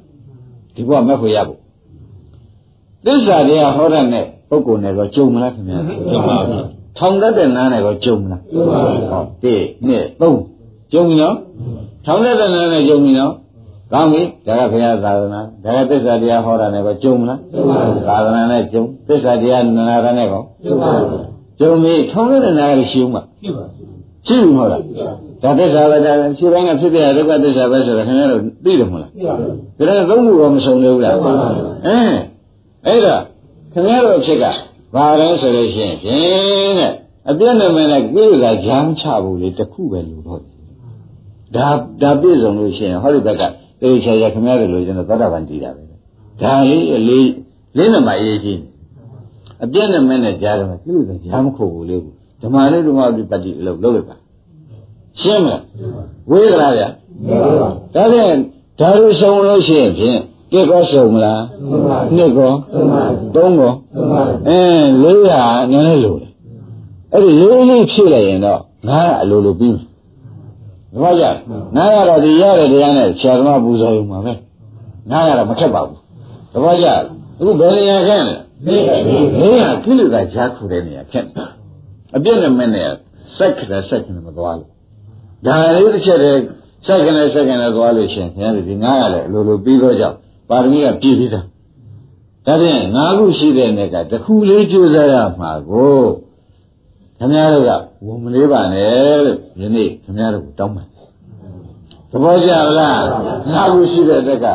[0.75, 1.59] ဒီဘုရားမက်ဖို့ရဖို့
[3.05, 4.25] သစ္စာတရားဟောတဲ့နဲ့
[4.55, 5.79] ပုဂ္ဂိုလ်နဲ့တော့ဂျုံမလားခင်ဗျာ
[6.09, 6.65] ဂျုံပါဘူး
[6.97, 9.45] ထောင်တတ်တဲ့နားနဲ့တော့ဂျုံမလားဂျုံပါဘူးဟော1
[9.89, 11.35] 2 3ဂျုံပြီနော်
[12.05, 13.33] ထောင်တတ်တဲ့နားနဲ့ဂျုံပြီနော်
[13.91, 21.09] ကောင်းပြီဒါကဘုရားသာသနာဒါကသစ္စာတရားဟောတာနဲ့တော့ဂျုံမလားဂျုံပါဘူးသာသနာနဲ့ဂျုံသစ္စာတရားနာတာနဲ့ကောဂျုံပါဘူး
[21.59, 23.95] ဂျုံပြီထောင်တတ်တဲ့နားလည်းရှိဦးမှာရှိပါဘူး
[24.27, 24.81] ရှိဘူးမဟုတ်လား
[25.43, 32.19] ဒါသစ္စာပဲဒါခြေပိုင်းကဖြစ်တဲ့ဒုက္ခသစ္စာပဲဆိုတော့ခင်ဗျားတို့သိတယ်မဟုတ်လားသိပါဘူးဒါလည်းသုံးခုတော့မဆုံးသေးဘူးလားသိပါဘူးအင်း
[32.87, 33.15] အဲ့ဒါ
[33.75, 34.45] ခင်ဗျားတို့အဖြစ်က
[34.95, 36.91] ဘာလဲဆိုလို့ရှိရင်ဖြင့်တဲ့
[37.29, 40.41] အပြည့်နဲ့မနဲ့ကိလေသာဂျမ်းချဖို့လေတစ်ခုပဲလို့တော့
[41.55, 41.67] ဒါ
[42.01, 43.43] ဒါပြည့်စုံလို့ရှိရင်ဟောဒီဘက်က
[43.81, 45.83] တေချာချာခင်ဗျားတို့လိုကျွန်တော်သတ္တဗန်တည်တာပဲ
[46.41, 47.29] ဒါလေးအလေး
[47.77, 48.59] လေးနံပါတ်ရေးကြီး
[49.63, 51.97] အပြည့်နဲ့မနဲ့ကြားတယ်ကိလေသာဂျမ်းခုဖို့လေ
[52.41, 54.15] ဓမ္မလေးဓမ္မပฏิပတ်တိအလုပ်လုပ်လိုက်ပါ
[55.21, 55.63] ရှင်းမလား
[56.31, 56.87] ဝေးကြလားဗျာ
[57.95, 58.37] ဒါဖြင့်
[58.79, 60.19] ဒါလိုဆုံးလို့ရှိရင်ဖြင့်
[60.55, 61.41] ကြက်ကောဆုံးမလား
[62.15, 62.51] နှစ်ကော
[63.35, 63.73] သုံးကော
[64.47, 65.31] အင်းလေးရ
[65.71, 66.31] နည်းနည်းလိုတယ်
[67.13, 69.77] အဲ့ဒီလေးလေးဖြည့်လိုက်ရင်တော့ငါကအလိုလိုပြီးမ
[70.95, 71.23] ယ်ဘာကြ
[71.75, 74.33] ငါကတော့ဒီရတဲ့တရားနဲ့ဆရာသမားပူဇော်ရုံပါပဲ
[75.11, 75.99] ငါကတော့မထက်ပါဘူး
[76.53, 76.87] တပည့်ကြ
[77.39, 78.35] အခုဘယ်နေရာခန့်လဲ
[79.39, 81.27] လေးရကိလေသာကြားထူတဲ့နေရာခန့်
[82.15, 82.89] အပြည့်နဲ့မဲ့နဲ့
[83.37, 84.69] စက်ခတဲ့စက်ခနဲ့မသွားလို့
[85.45, 86.41] ဒါလေးတစ်ချက်တည်း
[86.87, 90.17] စက္ကနဲ့စက္ကနဲ့သွားလို့ရှင်ခင်ဗျားဒီငါးရလဲအလိုလိုပြီးတော့ကြောင့်
[90.49, 91.45] ပါရမီကပြည့်ပြီးသား
[92.45, 96.01] ဒါဖြင့်ငါးခုရှိတဲ့နေ့ကတစ်ခုလေးကြိုးစားရမှာကို
[97.17, 97.71] ခင်ဗျားတို့က
[98.05, 100.87] ဝန်မလေးပါနဲ့လို့ယနေ့ခင်ဗျားတို့ကိုတောင်းပန်
[102.11, 103.03] သဘောကျလား
[103.51, 104.47] ငါးခုရှိတဲ့တက်က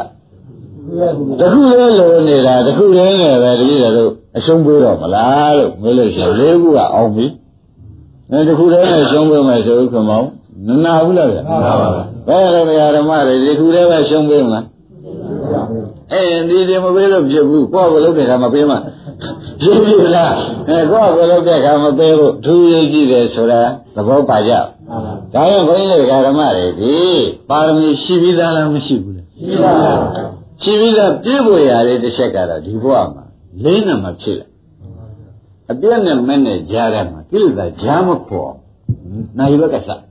[1.41, 7.27] တခုလေးလိုနေတာတခုလေးနဲ့ပဲတတိယတို့အရှုံးပေးတော့မလားလို့မေးလို့ရှိရင်လေးခုကအောင်ပြီ
[8.31, 10.27] အဲတခုလေးနဲ့ရှုံးပေးမယ်ဆိုဥက္ကမောင်
[10.67, 14.65] နနာဘူးလားဗျာနာပါပါဘယ်လိုတရားဓမ္မတွေဒီခုတည်းပဲရှုံးပေးမလား
[16.13, 18.77] အဲဒီဒီမပေးလို့ဖြစ်ဘူးကိုယ့်ကိုလုပ်တဲ့ခါမပေးမှ
[19.61, 20.33] ပြည့်ပြီလား
[20.69, 23.61] အဲကိုယ့်ကိုလုပ်တဲ့ခါမပေးလို့သူရေးကြည့်တယ်ဆိုတာ
[23.95, 24.53] သဘောပါကြ
[25.35, 26.95] ဒါရင်ဘုန်းကြီးတွေကဓမ္မတွေဒီ
[27.49, 29.93] ပါရမီရှိပြီးသားလားမရှိဘူးလားရှိပါပါ
[30.63, 33.25] ရှိပြီးသားပြည့်ဖို့ရတယ်တစ်ချက်ကတော့ဒီဘဝမှာ
[33.65, 34.47] လေးနံမှာဖြစ်လာ
[35.71, 38.53] အပြည့်နဲ့မဲ့နဲ့ကြားထဲမှာကိလေသာကြားမခေါ်
[39.39, 40.03] နိုင်ဘက်ကစား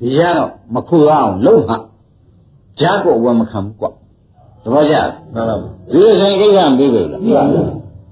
[0.00, 1.76] ဒီရတော့မခိုးအောင်လုံးဟာ
[2.80, 3.90] ကြားကိုဝယ်မခံဘူးကွာ
[4.68, 4.96] တပည့်ကြ
[5.34, 7.64] မှန်ပါဘူးဒီလိုဆိုင်ကိစ္စမပြီးဘူးလားမှန်ပါဘူး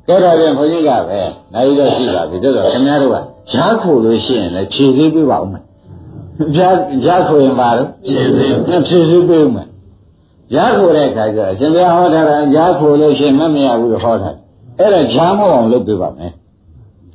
[0.07, 1.21] ကဲတော့ပြန်ဘုန်းကြီးကပဲ
[1.53, 3.17] နိုင်တော့ရှိပါပြီတို့တော့ခင်ဗျားတို့က
[3.53, 5.63] ကြားခိုးလို့ရှိရင်လည်းဖြည့်သေးပြပါဦးမယ်
[6.57, 8.53] ကြားကြားခိုးရင်ပါတော့ဖြည့်သေး
[8.89, 9.69] ဖြည့်သေးပေးဦးမယ်
[10.53, 14.31] ကြားခိုးတဲ့အခါကျတော့ရှင်ဘုရားဟောတာကကြားခိုးလို့ရှိရင်မမရဘူးလို့ဟောတာ
[14.79, 16.33] အဲ့ဒါကြားမအောင်လုပ်ပေးပါမယ်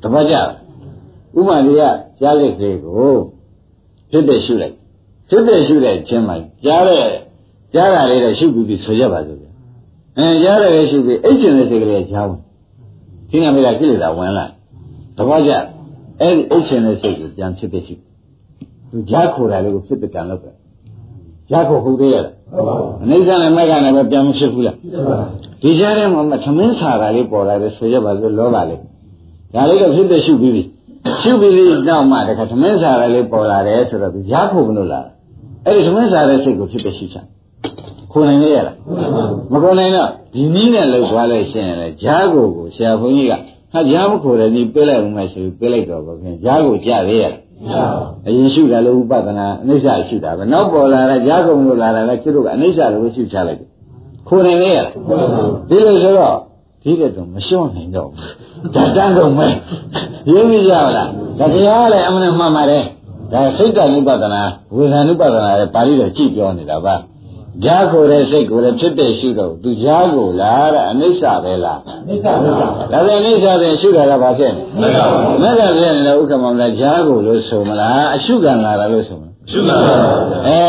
[0.01, 0.35] တပည့်ကြ
[1.37, 1.81] ဥမာလေးက
[2.21, 3.13] ကြားလိတ်ကလေးကို
[4.11, 4.75] ဖြစ်တဲ့ရှုလိုက်
[5.29, 6.35] ဖြစ်တဲ့ရှုတဲ့ခြင်းမှာ
[6.65, 7.05] ကြားတဲ့
[7.73, 9.45] ကြားတာလေးတော့ရှုပြီးပြီဆိုရပါစို့ဗျ
[10.17, 12.39] အဲကြားတယ်ရှုပြီးအိတ်ရှင်တဲ့စိတ်ကလေးကြားဝင်
[13.29, 14.45] ခင်းရမေးတာကိလေသာဝင်လာ
[15.17, 15.51] တပည့်ကြ
[16.21, 17.95] အဲ့ဒီအိတ်ရှင်တဲ့စိတ်ကိုပြန်ဖြစ်တဲ့ရှု
[18.91, 20.51] သူကြားခိုတာလေးကိုဖြစ်တဲ့ကံလုပ်ပဲ
[21.49, 22.33] ကြားခိုဟုတ်သေးရလား
[23.03, 24.75] အနိစ္စနဲ့မိုက်ကလည်းပဲပြန်မဖြစ်ဘူးလား
[25.61, 28.75] ဒီကြားထဲမှာသမင်းစာတာလေးပေါ်လာတယ်ဆိုရပါစို့လောပါလေ
[29.53, 30.63] ဒါလေးတော့ဖြစ်တဲ့ရှုပြီးပြီ
[31.23, 35.07] ရှုပြီးပြီးနောက်မှတခါသမင်းစားရလေးပေါ်လာတယ်ဆိုတော့ရားဖို့မလို့လား
[35.65, 37.25] အဲ့ဒီသမင်းစားတဲ့စိတ်ကိုဖြစ်ဖြစ်ရှိချင်
[38.11, 38.75] ခုနိုင်ရလား
[39.51, 43.33] မခုနိုင်တော့ဒီနည်းနဲ့လှုပ်သွားလိုက်ရှင်လေရားကိုကိုဆရာဘုန်းကြီးက
[43.73, 47.35] ဟာရားမခိုတယ်ဒီပေးလိုက်ဦးမယ်ဆိုပြီးပေးလိုက်တော့ဘုခင်ရားကိုကြသေးရလား
[48.27, 53.69] အရင်ရှုတာလည်းဥပဒနာအနိစ္စရှုတာပဲနောက်ပေါ်လာတဲ့ရားကုန်လို့လာတာလည်းကျွတ်တို့ကအနိစ္စလို့ရှုချလိုက်တယ်
[54.27, 54.93] ခုနိုင်ရလား
[55.69, 56.37] ဒီလိုဆိုတော့
[56.83, 59.47] ဒီတဲ့တော့မလျှော့နိုင်တော့ဘူးဒါတန်းတော့မဲ
[60.31, 61.05] ရင်းမိကြလားဒါ
[61.53, 62.83] တရားလည်းအမှန်မှန်ပါတယ်
[63.31, 64.41] ဒါစိတ်တနုပဒနာ
[64.75, 66.95] ဝေဒနာနုပဒနာလည်းပါဠိတော်ကြည့်ပြောနေတာပါ
[67.65, 72.33] ဈာကိုတဲ့စိတ်ကိုလည်းဖြစ်တဲ့ရှုတော့သူဈာကိုလားတဲ့အနိစ္စပဲလားအနိစ္စပါ
[72.91, 74.89] ဒါပြန်အနိစ္စပြန်ရှုတာကဘာဖြစ်လဲ
[75.41, 79.95] မက္ကပြန်နေလို့ဥက္ကမောင်လည်းဈာကိုလို့ဆိုမလားအရှုခံလာတာလို့ဆိုမလားရှုခံပါ
[80.47, 80.63] အဲ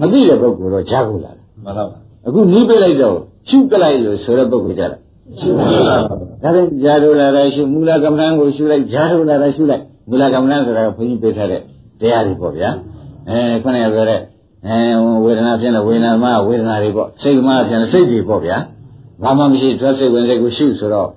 [0.00, 3.16] မသိတဲ့ပုဂ္ဂိုလ်တော့ဈာကိုလာတယ်မှန်ပါပါအခုနီးပြလိုက်တော့
[3.48, 4.96] ရှုကလိုက်လို့ဆိုတဲ့ပုဂ္ဂိုလ်ကြတာ
[5.40, 5.96] ရှုပါဒါ
[6.42, 11.62] ဖြင့်ဂျာတို့လာတာရှုမူလကမ္မဋ္ဌာန်းကိုရှုလိုက်ဂျာတို့လာတာရှုလိုက်မူလကမ္မနာဆိုတာကဘုန်းကြီးပေးထားတဲ့
[12.00, 12.70] တရားတွေပေါ့ဗျာ
[13.28, 14.20] အဲခုနကပြောတဲ့
[14.66, 14.80] အဲ
[15.24, 18.56] ဝေဒနာဖြစ်တဲ့ဝေဒနာမှာဝေဒနာတွေပေါ့စိတ်မှာဖြစ်တဲ့စိတ်တွေပေါ့ဗျာ
[19.22, 21.08] ဘာမှမရှိထွက်စိတ်ဝင်စိတ်ကိုရှုဆိုတော့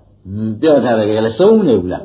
[0.61, 2.03] ပြောထားတယ်ကလည်းသုံးနေဘူးလား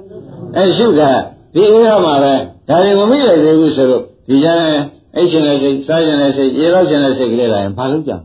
[0.57, 1.11] အဲရှုတာ
[1.55, 2.34] ဒီအေးရမှာပဲ
[2.68, 4.62] ဒါတွေမမိလိုက်သေးဘူးဆိုတော့ဒီကျမ်း
[5.16, 8.22] အိတ်ရှင်တဲ့စိတ်စားရှင်တဲ့စိတ်ရေတော့ရှင်တဲ့စိတ်ကလေးလာရင်ဘာလို့ကြောင်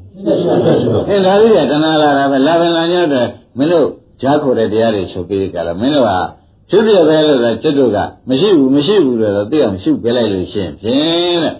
[1.09, 3.87] အဲဒါလေးကတဏှာလာတာပဲလာပင်လာညတော့မင်းတို့
[4.21, 6.11] ကြားခေါ်တဲ့တရားတွေချုပ်ပေးကြလားမင်းတို့က
[6.69, 7.97] ဖြစ်ပြပဲလို့ဆိုကျွတ်တို့က
[8.29, 11.53] မရှိဘူးမရှိဘူးလို့တော့သိအောင်ရှုပေးလိုက်လို့ရှိရင်ဖြင့်တဲ့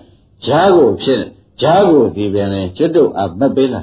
[0.46, 1.22] ဂျားကိုဖြစ်
[1.62, 3.82] ဂျားကိုဒီပြန်လဲကျွတ်တို့အမတ်ပေးလာ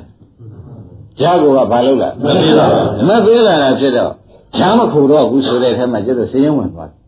[1.19, 2.67] ဂျားကိုကဘာလုပ်လာမပေးလာ
[3.09, 4.13] မပေးလာတာဖြစ်တော့
[4.59, 6.99] ဂျားမခုတော့ဘူးဆိုတဲ့အဲမှာကျွတ်တို့စည်ရင်ဝင်သွားတယ်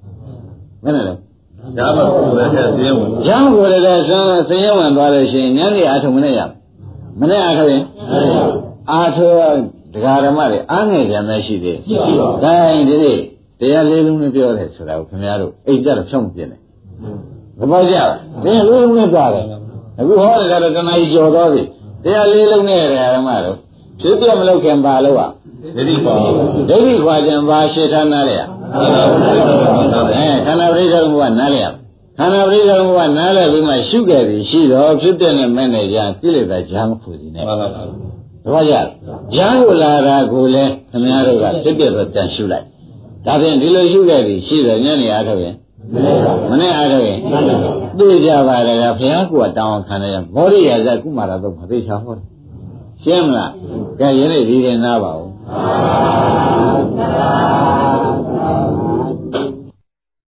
[0.85, 6.41] မင်းလည်းဒါမှကိုယ်လည်းသိရင်ဝင်ဂျားကိုလည်းဆန်းစည်ရင်ဝင်သွားလို့ရှိရင်ညနေအားထုတ်မနဲ့ရ
[7.21, 7.85] မနဲ့အားထုတ်ရင်
[8.91, 9.35] အားထုတ်
[9.95, 11.99] ဒကာဓမ္မတွေအားငယ်ကြမ်းမရှိသေးဘူး။
[12.45, 13.19] ဒါရင်ဒီနေ့
[13.61, 16.61] တရားလေးလုံးနဲ့ပြောတယ်ဆိုတာကိုခင်ဗျားတို့အိတ်ကြတော့ဖြောင်းမပြင်းနဲ့။
[17.59, 18.11] သဘောကျလား။
[18.43, 19.45] တရားလေးလုံးနဲ့ပြောတယ်။
[20.01, 21.63] အခုဟောတယ်ကတော့တဏှာကြီးကြော်သွားပြီ။
[22.05, 23.57] တရားလေးလုံးနဲ့ဒကာဓမ္မတို့
[24.01, 25.31] ဖြစ်ပြမလို့ခင်ပါလို့อ่ะ
[25.77, 28.41] ဒိဋ္ဌိပါဒိဋ္ဌိခွာခြင်းပါရှေ့ထားနားလေရ။
[28.75, 31.67] အဲခန္ဓာပရိစ္ဆေဘုရားနားလေရ။
[32.19, 37.67] ခန္ဓာပရိစ္ဆေဘုရားနားလေပြီးမှရှုခဲ့ပြီရှိတော့ဖြစ်တဲ့နဲ့မဲ့နေကြကိလေသာဂျာမခုစီနဲ့ပါပါ။
[38.45, 38.87] သဘောကျလား။
[39.35, 42.65] ဂျာကိုလာတာကိုလည်းခင်ဗျားတို့ကဖြစ်တဲ့ပဲတန်ရှုလိုက်။
[43.27, 45.55] ဒါဖြင့်ဒီလိုရှုခဲ့ပြီရှိတော့ညနေအားထုတ်ရင်
[45.95, 47.19] မနဲ့အားတော့ရင်
[47.99, 52.27] သိကြပါလေကဘုရားကတောင်းခံတယ်မောရိယာကကုမာရတော့မသိချောင်းဟောတယ်
[53.03, 53.53] ရှင်းမလား
[54.01, 55.29] ကဲရည်ရည်ဒီရင်နာပါဦး